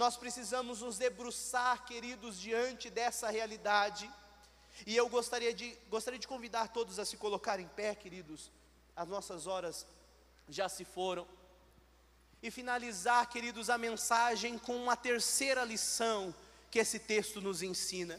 Nós 0.00 0.16
precisamos 0.16 0.80
nos 0.80 0.96
debruçar, 0.96 1.84
queridos, 1.84 2.40
diante 2.40 2.88
dessa 2.88 3.28
realidade. 3.28 4.10
E 4.86 4.96
eu 4.96 5.10
gostaria 5.10 5.52
de, 5.52 5.76
gostaria 5.90 6.18
de 6.18 6.26
convidar 6.26 6.68
todos 6.68 6.98
a 6.98 7.04
se 7.04 7.18
colocar 7.18 7.60
em 7.60 7.68
pé, 7.68 7.94
queridos. 7.94 8.50
As 8.96 9.06
nossas 9.06 9.46
horas 9.46 9.86
já 10.48 10.70
se 10.70 10.86
foram. 10.86 11.28
E 12.42 12.50
finalizar, 12.50 13.28
queridos, 13.28 13.68
a 13.68 13.76
mensagem 13.76 14.56
com 14.56 14.74
uma 14.74 14.96
terceira 14.96 15.64
lição 15.64 16.34
que 16.70 16.78
esse 16.78 16.98
texto 16.98 17.38
nos 17.38 17.62
ensina. 17.62 18.18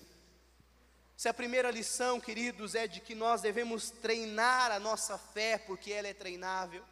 Se 1.17 1.27
a 1.27 1.33
primeira 1.33 1.71
lição, 1.71 2.21
queridos, 2.21 2.75
é 2.75 2.85
de 2.85 2.99
que 2.99 3.15
nós 3.15 3.41
devemos 3.41 3.89
treinar 3.89 4.71
a 4.71 4.79
nossa 4.79 5.17
fé, 5.17 5.57
porque 5.57 5.91
ela 5.91 6.07
é 6.07 6.13
treinável, 6.13 6.83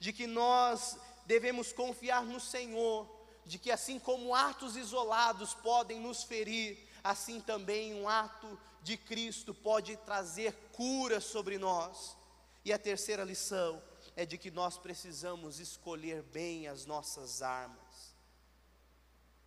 de 0.00 0.12
que 0.12 0.26
nós 0.26 0.98
devemos 1.26 1.72
confiar 1.72 2.24
no 2.24 2.40
Senhor, 2.40 3.19
de 3.44 3.58
que 3.58 3.70
assim 3.70 3.98
como 3.98 4.34
atos 4.34 4.76
isolados 4.76 5.54
podem 5.54 6.00
nos 6.00 6.22
ferir, 6.22 6.88
assim 7.02 7.40
também 7.40 7.94
um 7.94 8.08
ato 8.08 8.58
de 8.82 8.96
Cristo 8.96 9.54
pode 9.54 9.96
trazer 9.98 10.52
cura 10.72 11.20
sobre 11.20 11.58
nós. 11.58 12.16
E 12.64 12.72
a 12.72 12.78
terceira 12.78 13.24
lição 13.24 13.82
é 14.14 14.26
de 14.26 14.36
que 14.36 14.50
nós 14.50 14.78
precisamos 14.78 15.58
escolher 15.58 16.22
bem 16.22 16.68
as 16.68 16.84
nossas 16.86 17.42
armas. 17.42 18.14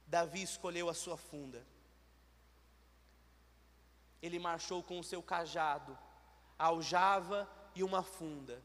Davi 0.07 0.41
escolheu 0.41 0.89
a 0.89 0.93
sua 0.93 1.17
funda. 1.17 1.65
Ele 4.21 4.39
marchou 4.39 4.81
com 4.81 4.99
o 4.99 5.03
seu 5.03 5.21
cajado, 5.21 5.97
aljava 6.57 7.49
e 7.75 7.83
uma 7.83 8.03
funda 8.03 8.61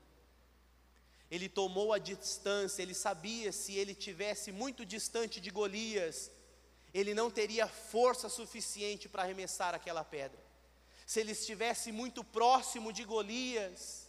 ele 1.30 1.48
tomou 1.48 1.92
a 1.92 1.98
distância, 1.98 2.82
ele 2.82 2.94
sabia 2.94 3.52
se 3.52 3.74
ele 3.74 3.94
tivesse 3.94 4.50
muito 4.50 4.84
distante 4.84 5.40
de 5.40 5.50
Golias, 5.50 6.30
ele 6.94 7.12
não 7.12 7.30
teria 7.30 7.66
força 7.66 8.28
suficiente 8.28 9.08
para 9.08 9.22
arremessar 9.22 9.74
aquela 9.74 10.02
pedra. 10.02 10.42
Se 11.06 11.20
ele 11.20 11.32
estivesse 11.32 11.92
muito 11.92 12.24
próximo 12.24 12.92
de 12.92 13.04
Golias, 13.04 14.06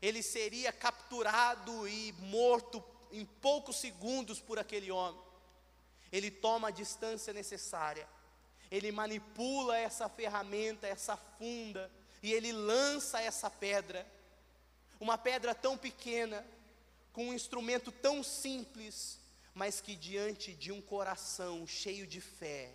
ele 0.00 0.22
seria 0.22 0.72
capturado 0.72 1.86
e 1.86 2.12
morto 2.20 2.82
em 3.12 3.24
poucos 3.24 3.76
segundos 3.76 4.40
por 4.40 4.58
aquele 4.58 4.90
homem. 4.90 5.20
Ele 6.10 6.30
toma 6.30 6.68
a 6.68 6.72
distância 6.72 7.32
necessária. 7.32 8.08
ele 8.70 8.92
manipula 8.92 9.76
essa 9.76 10.08
ferramenta, 10.08 10.86
essa 10.86 11.16
funda, 11.16 11.90
e 12.22 12.32
ele 12.32 12.52
lança 12.52 13.20
essa 13.20 13.50
pedra, 13.50 14.06
uma 15.00 15.16
pedra 15.16 15.54
tão 15.54 15.78
pequena, 15.78 16.46
com 17.12 17.30
um 17.30 17.34
instrumento 17.34 17.90
tão 17.90 18.22
simples, 18.22 19.18
mas 19.54 19.80
que 19.80 19.96
diante 19.96 20.54
de 20.54 20.70
um 20.70 20.80
coração 20.80 21.66
cheio 21.66 22.06
de 22.06 22.20
fé, 22.20 22.72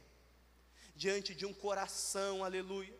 diante 0.95 1.35
de 1.35 1.45
um 1.45 1.53
coração, 1.53 2.43
aleluia, 2.43 2.93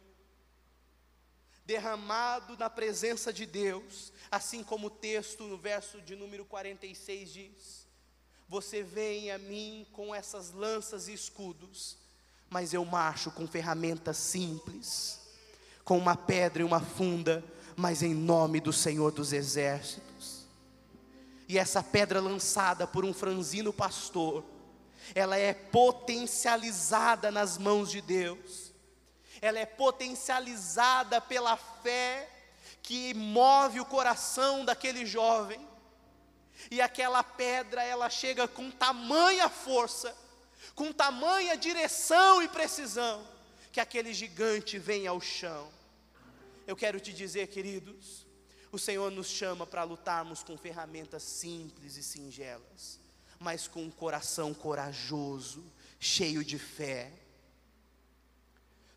derramado 1.66 2.56
na 2.58 2.70
presença 2.70 3.34
de 3.34 3.46
Deus, 3.46 4.14
assim 4.30 4.64
como 4.64 4.88
o 4.88 4.92
texto 4.92 5.44
no 5.46 5.58
verso 5.58 6.00
de 6.02 6.16
número 6.16 6.46
46 6.46 7.34
diz: 7.34 7.88
Você 8.48 8.84
vem 8.84 9.32
a 9.32 9.40
mim 9.40 9.88
com 9.92 10.14
essas 10.14 10.52
lanças 10.52 11.08
e 11.08 11.14
escudos, 11.14 11.98
mas 12.50 12.74
eu 12.74 12.86
marcho 12.86 13.32
com 13.32 13.48
ferramentas 13.48 14.18
simples, 14.18 15.20
com 15.84 15.98
uma 15.98 16.16
pedra 16.16 16.62
e 16.62 16.66
uma 16.66 16.80
funda, 16.80 17.44
mas 17.76 18.02
em 18.02 18.14
nome 18.14 18.60
do 18.60 18.72
Senhor 18.72 19.12
dos 19.12 19.34
Exércitos. 19.34 20.46
E 21.48 21.58
essa 21.58 21.84
pedra 21.84 22.20
lançada 22.20 22.88
por 22.88 23.06
um 23.06 23.14
franzino 23.14 23.72
pastor, 23.72 24.44
ela 25.14 25.38
é 25.38 25.54
potencializada 25.54 27.30
nas 27.32 27.58
mãos 27.58 27.92
de 27.92 28.02
Deus, 28.02 28.74
ela 29.42 29.60
é 29.60 29.66
potencializada 29.66 31.22
pela 31.22 31.56
fé 31.58 32.30
que 32.82 33.14
move 33.14 33.80
o 33.80 33.86
coração 33.86 34.66
daquele 34.66 35.06
jovem, 35.06 35.60
e 36.72 36.82
aquela 36.82 37.24
pedra 37.24 37.84
ela 37.84 38.10
chega 38.10 38.48
com 38.48 38.72
tamanha 38.72 39.50
força, 39.50 40.16
com 40.74 40.92
tamanha 40.92 41.58
direção 41.58 42.42
e 42.42 42.48
precisão, 42.48 43.28
que 43.72 43.80
aquele 43.80 44.14
gigante 44.14 44.80
vem 44.80 45.06
ao 45.06 45.20
chão. 45.20 45.68
Eu 46.68 46.76
quero 46.76 47.00
te 47.00 47.14
dizer, 47.14 47.48
queridos, 47.48 48.26
o 48.72 48.80
Senhor 48.80 49.12
nos 49.12 49.28
chama 49.28 49.68
para 49.68 49.84
lutarmos 49.84 50.44
com 50.44 50.58
ferramentas 50.58 51.22
simples 51.22 51.96
e 51.96 52.04
singelas, 52.04 53.00
mas 53.40 53.68
com 53.68 53.84
um 53.84 53.92
coração 53.92 54.54
corajoso, 54.54 55.64
cheio 56.00 56.44
de 56.44 56.58
fé. 56.58 57.12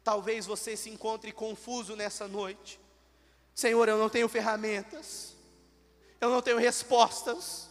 Talvez 0.02 0.46
você 0.46 0.76
se 0.76 0.88
encontre 0.88 1.30
confuso 1.30 1.94
nessa 1.94 2.26
noite. 2.26 2.80
Senhor, 3.54 3.86
eu 3.86 3.98
não 3.98 4.08
tenho 4.08 4.28
ferramentas, 4.28 5.34
eu 6.20 6.30
não 6.30 6.40
tenho 6.40 6.58
respostas, 6.58 7.68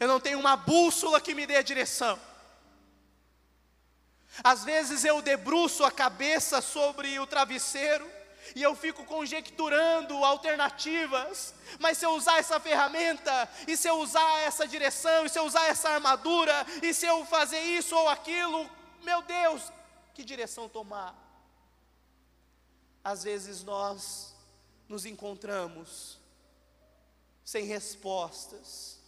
eu 0.00 0.08
não 0.08 0.18
tenho 0.18 0.40
uma 0.40 0.56
bússola 0.56 1.20
que 1.20 1.34
me 1.34 1.46
dê 1.46 1.56
a 1.56 1.62
direção. 1.62 2.18
Às 4.42 4.64
vezes 4.64 5.04
eu 5.04 5.20
debruço 5.20 5.84
a 5.84 5.90
cabeça 5.90 6.62
sobre 6.62 7.18
o 7.18 7.26
travesseiro 7.26 8.21
e 8.54 8.62
eu 8.62 8.74
fico 8.74 9.04
conjecturando 9.04 10.24
alternativas, 10.24 11.54
mas 11.78 11.98
se 11.98 12.04
eu 12.04 12.12
usar 12.12 12.38
essa 12.38 12.58
ferramenta, 12.60 13.48
e 13.66 13.76
se 13.76 13.88
eu 13.88 13.98
usar 14.00 14.40
essa 14.40 14.66
direção, 14.66 15.24
e 15.24 15.28
se 15.28 15.38
eu 15.38 15.44
usar 15.44 15.66
essa 15.66 15.90
armadura, 15.90 16.66
e 16.82 16.92
se 16.92 17.06
eu 17.06 17.24
fazer 17.24 17.60
isso 17.60 17.96
ou 17.96 18.08
aquilo, 18.08 18.68
meu 19.02 19.22
Deus, 19.22 19.72
que 20.14 20.24
direção 20.24 20.68
tomar? 20.68 21.14
Às 23.02 23.24
vezes 23.24 23.64
nós 23.64 24.34
nos 24.88 25.06
encontramos 25.06 26.18
sem 27.44 27.64
respostas, 27.64 29.00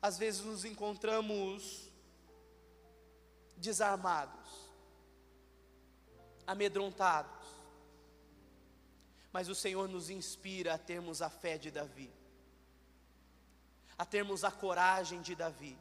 às 0.00 0.16
vezes 0.16 0.40
nos 0.42 0.64
encontramos 0.64 1.88
desarmados, 3.56 4.48
amedrontados, 6.46 7.37
mas 9.38 9.48
o 9.48 9.54
Senhor 9.54 9.88
nos 9.88 10.10
inspira 10.10 10.74
a 10.74 10.78
termos 10.78 11.22
a 11.22 11.30
fé 11.30 11.56
de 11.56 11.70
Davi, 11.70 12.10
a 13.96 14.04
termos 14.04 14.42
a 14.42 14.50
coragem 14.50 15.22
de 15.22 15.36
Davi 15.36 15.78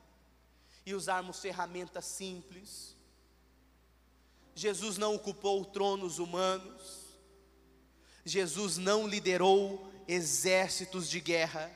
e 0.86 0.94
usarmos 0.94 1.40
ferramentas 1.40 2.06
simples. 2.06 2.96
Jesus 4.54 5.00
não 5.00 5.16
ocupou 5.16 5.66
tronos 5.66 6.20
humanos, 6.20 7.18
Jesus 8.24 8.78
não 8.78 9.08
liderou 9.08 9.92
exércitos 10.08 11.10
de 11.10 11.20
guerra, 11.20 11.76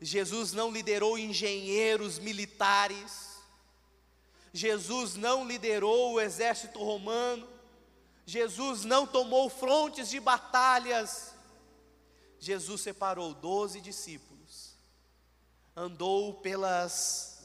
Jesus 0.00 0.52
não 0.52 0.72
liderou 0.72 1.16
engenheiros 1.16 2.18
militares, 2.18 3.36
Jesus 4.52 5.14
não 5.14 5.46
liderou 5.46 6.14
o 6.14 6.20
exército 6.20 6.82
romano, 6.82 7.55
Jesus 8.26 8.84
não 8.84 9.06
tomou 9.06 9.48
frontes 9.48 10.08
de 10.08 10.18
batalhas, 10.18 11.32
Jesus 12.40 12.80
separou 12.80 13.32
doze 13.32 13.80
discípulos, 13.80 14.76
andou 15.76 16.34
pelas, 16.34 17.44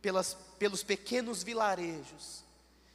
pelas, 0.00 0.34
pelos 0.56 0.84
pequenos 0.84 1.42
vilarejos, 1.42 2.44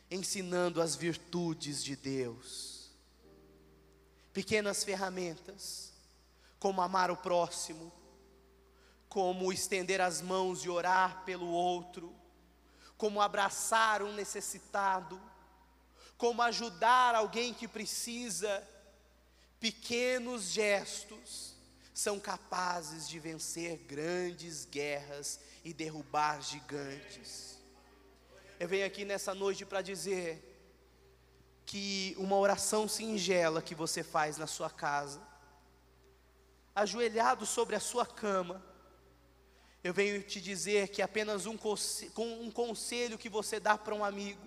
ensinando 0.10 0.82
as 0.82 0.96
virtudes 0.96 1.84
de 1.84 1.98
Deus, 1.98 2.90
pequenas 4.32 4.82
ferramentas, 4.86 5.92
como 6.58 6.82
amar 6.82 7.12
o 7.12 7.18
próximo, 7.18 7.92
como 9.10 9.52
estender 9.52 10.00
as 10.00 10.22
mãos 10.22 10.64
e 10.64 10.70
orar 10.70 11.26
pelo 11.26 11.48
outro, 11.48 12.16
como 12.98 13.22
abraçar 13.22 14.02
um 14.02 14.14
necessitado, 14.14 15.22
como 16.18 16.42
ajudar 16.42 17.16
alguém 17.16 17.54
que 17.54 17.68
precisa. 17.68 18.68
Pequenos 19.60 20.50
gestos 20.50 21.56
são 21.94 22.20
capazes 22.20 23.10
de 23.10 23.20
vencer 23.20 23.78
grandes 23.88 24.66
guerras 24.66 25.40
e 25.64 25.74
derrubar 25.74 26.42
gigantes. 26.42 27.58
Eu 28.60 28.68
venho 28.68 28.86
aqui 28.86 29.04
nessa 29.04 29.34
noite 29.34 29.66
para 29.66 29.82
dizer 29.82 30.44
que 31.66 32.16
uma 32.18 32.38
oração 32.38 32.88
singela 32.88 33.62
que 33.62 33.76
você 33.76 34.04
faz 34.04 34.38
na 34.38 34.48
sua 34.48 34.70
casa, 34.70 35.22
ajoelhado 36.74 37.46
sobre 37.46 37.76
a 37.76 37.80
sua 37.80 38.06
cama, 38.06 38.64
eu 39.84 39.94
venho 39.94 40.22
te 40.24 40.40
dizer 40.40 40.90
que 40.90 41.02
apenas 41.02 41.46
um, 41.46 41.58
um 42.18 42.52
conselho 42.52 43.18
que 43.18 43.30
você 43.30 43.60
dá 43.60 43.78
para 43.78 43.94
um 43.94 44.04
amigo, 44.04 44.47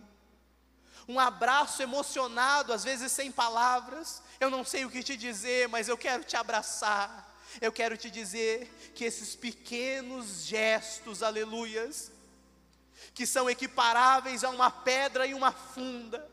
um 1.11 1.19
abraço 1.19 1.83
emocionado, 1.83 2.73
às 2.73 2.85
vezes 2.85 3.11
sem 3.11 3.33
palavras, 3.33 4.23
eu 4.39 4.49
não 4.49 4.65
sei 4.65 4.85
o 4.85 4.91
que 4.91 5.03
te 5.03 5.17
dizer, 5.17 5.69
mas 5.69 5.89
eu 5.89 5.99
quero 5.99 6.23
te 6.23 6.37
abraçar. 6.37 7.29
Eu 7.61 7.73
quero 7.73 7.97
te 7.97 8.09
dizer 8.09 8.93
que 8.95 9.05
esses 9.05 9.35
pequenos 9.35 10.45
gestos, 10.45 11.21
aleluias, 11.21 12.13
que 13.13 13.27
são 13.27 13.51
equiparáveis 13.51 14.45
a 14.45 14.51
uma 14.51 14.71
pedra 14.71 15.27
e 15.27 15.35
uma 15.35 15.51
funda, 15.51 16.31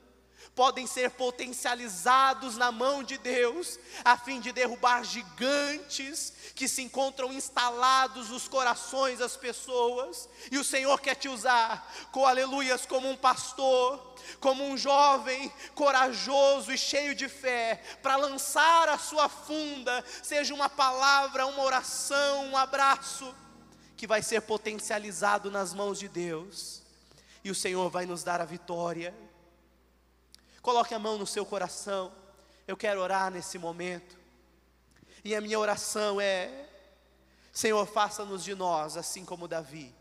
podem 0.55 0.87
ser 0.87 1.11
potencializados 1.11 2.57
na 2.57 2.71
mão 2.71 3.03
de 3.03 3.17
Deus, 3.17 3.79
a 4.03 4.17
fim 4.17 4.39
de 4.39 4.51
derrubar 4.51 5.03
gigantes 5.03 6.33
que 6.55 6.67
se 6.67 6.81
encontram 6.81 7.31
instalados 7.31 8.29
nos 8.29 8.47
corações 8.47 9.19
das 9.19 9.37
pessoas, 9.37 10.27
e 10.51 10.57
o 10.57 10.63
Senhor 10.63 10.99
quer 10.99 11.15
te 11.15 11.29
usar, 11.29 11.93
com 12.11 12.25
aleluias, 12.25 12.85
como 12.85 13.09
um 13.09 13.15
pastor, 13.15 14.15
como 14.39 14.63
um 14.67 14.77
jovem 14.77 15.51
corajoso 15.75 16.71
e 16.71 16.77
cheio 16.77 17.13
de 17.13 17.29
fé, 17.29 17.81
para 18.01 18.15
lançar 18.15 18.89
a 18.89 18.97
sua 18.97 19.29
funda, 19.29 20.03
seja 20.23 20.53
uma 20.53 20.69
palavra, 20.69 21.45
uma 21.45 21.63
oração, 21.63 22.47
um 22.47 22.57
abraço, 22.57 23.33
que 23.95 24.07
vai 24.07 24.21
ser 24.21 24.41
potencializado 24.41 25.49
nas 25.49 25.73
mãos 25.73 25.99
de 25.99 26.07
Deus, 26.07 26.81
e 27.43 27.51
o 27.51 27.55
Senhor 27.55 27.89
vai 27.89 28.05
nos 28.05 28.23
dar 28.23 28.41
a 28.41 28.45
vitória. 28.45 29.26
Coloque 30.67 30.93
a 30.93 30.99
mão 30.99 31.17
no 31.17 31.25
seu 31.25 31.45
coração. 31.45 32.11
Eu 32.67 32.75
quero 32.75 32.99
orar 32.99 33.31
nesse 33.31 33.57
momento. 33.57 34.17
E 35.23 35.33
a 35.33 35.39
minha 35.39 35.57
oração 35.57 36.19
é: 36.19 36.67
Senhor, 37.53 37.87
faça-nos 37.87 38.43
de 38.43 38.53
nós, 38.53 38.97
assim 38.97 39.23
como 39.23 39.47
Davi, 39.47 39.95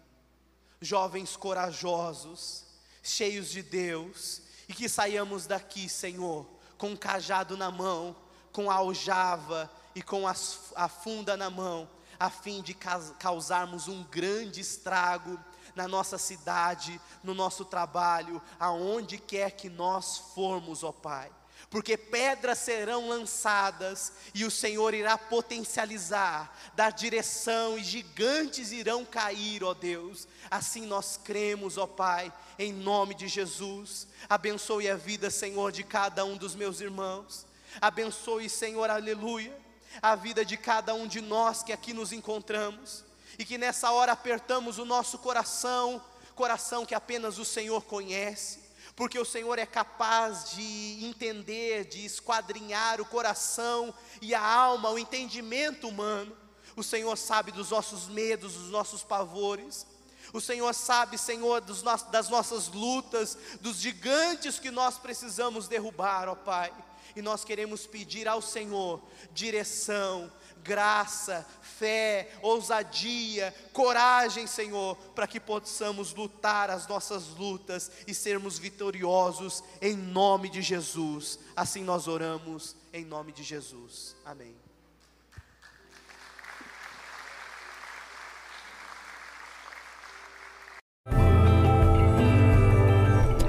jovens 0.80 1.36
corajosos, 1.36 2.64
cheios 3.00 3.48
de 3.48 3.62
Deus, 3.62 4.42
e 4.68 4.74
que 4.74 4.88
saiamos 4.88 5.46
daqui, 5.46 5.88
Senhor, 5.88 6.44
com 6.76 6.88
um 6.88 6.96
cajado 6.96 7.56
na 7.56 7.70
mão, 7.70 8.16
com 8.52 8.68
a 8.68 8.74
aljava 8.74 9.70
e 9.94 10.02
com 10.02 10.24
a 10.26 10.88
funda 10.88 11.36
na 11.36 11.48
mão, 11.48 11.88
a 12.18 12.28
fim 12.28 12.60
de 12.60 12.74
causarmos 12.74 13.86
um 13.86 14.02
grande 14.02 14.62
estrago 14.62 15.38
na 15.76 15.86
nossa 15.86 16.16
cidade, 16.16 16.98
no 17.22 17.34
nosso 17.34 17.64
trabalho, 17.64 18.42
aonde 18.58 19.18
quer 19.18 19.52
que 19.52 19.68
nós 19.68 20.16
formos, 20.34 20.82
ó 20.82 20.90
Pai. 20.90 21.30
porque 21.68 21.96
pedras 21.96 22.58
serão 22.58 23.08
lançadas 23.08 24.12
e 24.32 24.44
o 24.44 24.50
Senhor 24.50 24.94
irá 24.94 25.18
potencializar, 25.18 26.56
dar 26.74 26.90
direção 26.90 27.76
e 27.76 27.84
gigantes 27.84 28.72
irão 28.72 29.04
cair, 29.04 29.64
ó 29.64 29.74
Deus. 29.74 30.28
Assim 30.50 30.86
nós 30.86 31.18
cremos, 31.22 31.76
ó 31.76 31.86
Pai, 31.86 32.32
em 32.58 32.72
nome 32.72 33.14
de 33.14 33.26
Jesus. 33.26 34.06
Abençoe 34.28 34.88
a 34.88 34.96
vida, 34.96 35.28
Senhor, 35.28 35.72
de 35.72 35.82
cada 35.82 36.24
um 36.24 36.36
dos 36.36 36.54
meus 36.54 36.80
irmãos. 36.80 37.44
Abençoe, 37.80 38.48
Senhor, 38.48 38.88
aleluia, 38.88 39.54
a 40.00 40.14
vida 40.14 40.44
de 40.44 40.56
cada 40.56 40.94
um 40.94 41.06
de 41.06 41.20
nós 41.20 41.62
que 41.62 41.72
aqui 41.72 41.92
nos 41.92 42.12
encontramos 42.12 43.05
e 43.38 43.44
que 43.44 43.58
nessa 43.58 43.90
hora 43.90 44.12
apertamos 44.12 44.78
o 44.78 44.84
nosso 44.84 45.18
coração, 45.18 46.02
coração 46.34 46.86
que 46.86 46.94
apenas 46.94 47.38
o 47.38 47.44
Senhor 47.44 47.82
conhece 47.84 48.66
porque 48.96 49.18
o 49.18 49.26
Senhor 49.26 49.58
é 49.58 49.66
capaz 49.66 50.52
de 50.52 51.04
entender, 51.04 51.84
de 51.84 52.06
esquadrinhar 52.06 52.98
o 52.98 53.04
coração 53.04 53.92
e 54.22 54.34
a 54.34 54.42
alma, 54.42 54.88
o 54.88 54.98
entendimento 54.98 55.86
humano. 55.86 56.34
O 56.74 56.82
Senhor 56.82 57.14
sabe 57.16 57.52
dos 57.52 57.70
nossos 57.70 58.08
medos, 58.08 58.54
dos 58.54 58.70
nossos 58.70 59.02
pavores. 59.02 59.86
O 60.32 60.40
Senhor 60.40 60.74
sabe, 60.74 61.18
Senhor, 61.18 61.62
no 61.62 62.10
das 62.10 62.30
nossas 62.30 62.68
lutas, 62.68 63.36
dos 63.60 63.76
gigantes 63.76 64.58
que 64.58 64.70
nós 64.70 64.98
precisamos 64.98 65.68
derrubar, 65.68 66.28
ó 66.28 66.34
Pai. 66.34 66.72
E 67.14 67.20
nós 67.20 67.44
queremos 67.44 67.86
pedir 67.86 68.26
ao 68.26 68.40
Senhor 68.40 69.02
direção, 69.32 70.32
graça, 70.66 71.46
fé, 71.62 72.30
ousadia, 72.42 73.54
coragem, 73.72 74.46
Senhor, 74.46 74.96
para 75.14 75.26
que 75.26 75.38
possamos 75.38 76.12
lutar 76.12 76.70
as 76.70 76.86
nossas 76.88 77.28
lutas 77.28 77.90
e 78.06 78.12
sermos 78.12 78.58
vitoriosos 78.58 79.62
em 79.80 79.96
nome 79.96 80.48
de 80.50 80.60
Jesus. 80.60 81.38
Assim 81.54 81.84
nós 81.84 82.08
oramos 82.08 82.74
em 82.92 83.04
nome 83.04 83.32
de 83.32 83.42
Jesus. 83.42 84.16
Amém. 84.24 84.65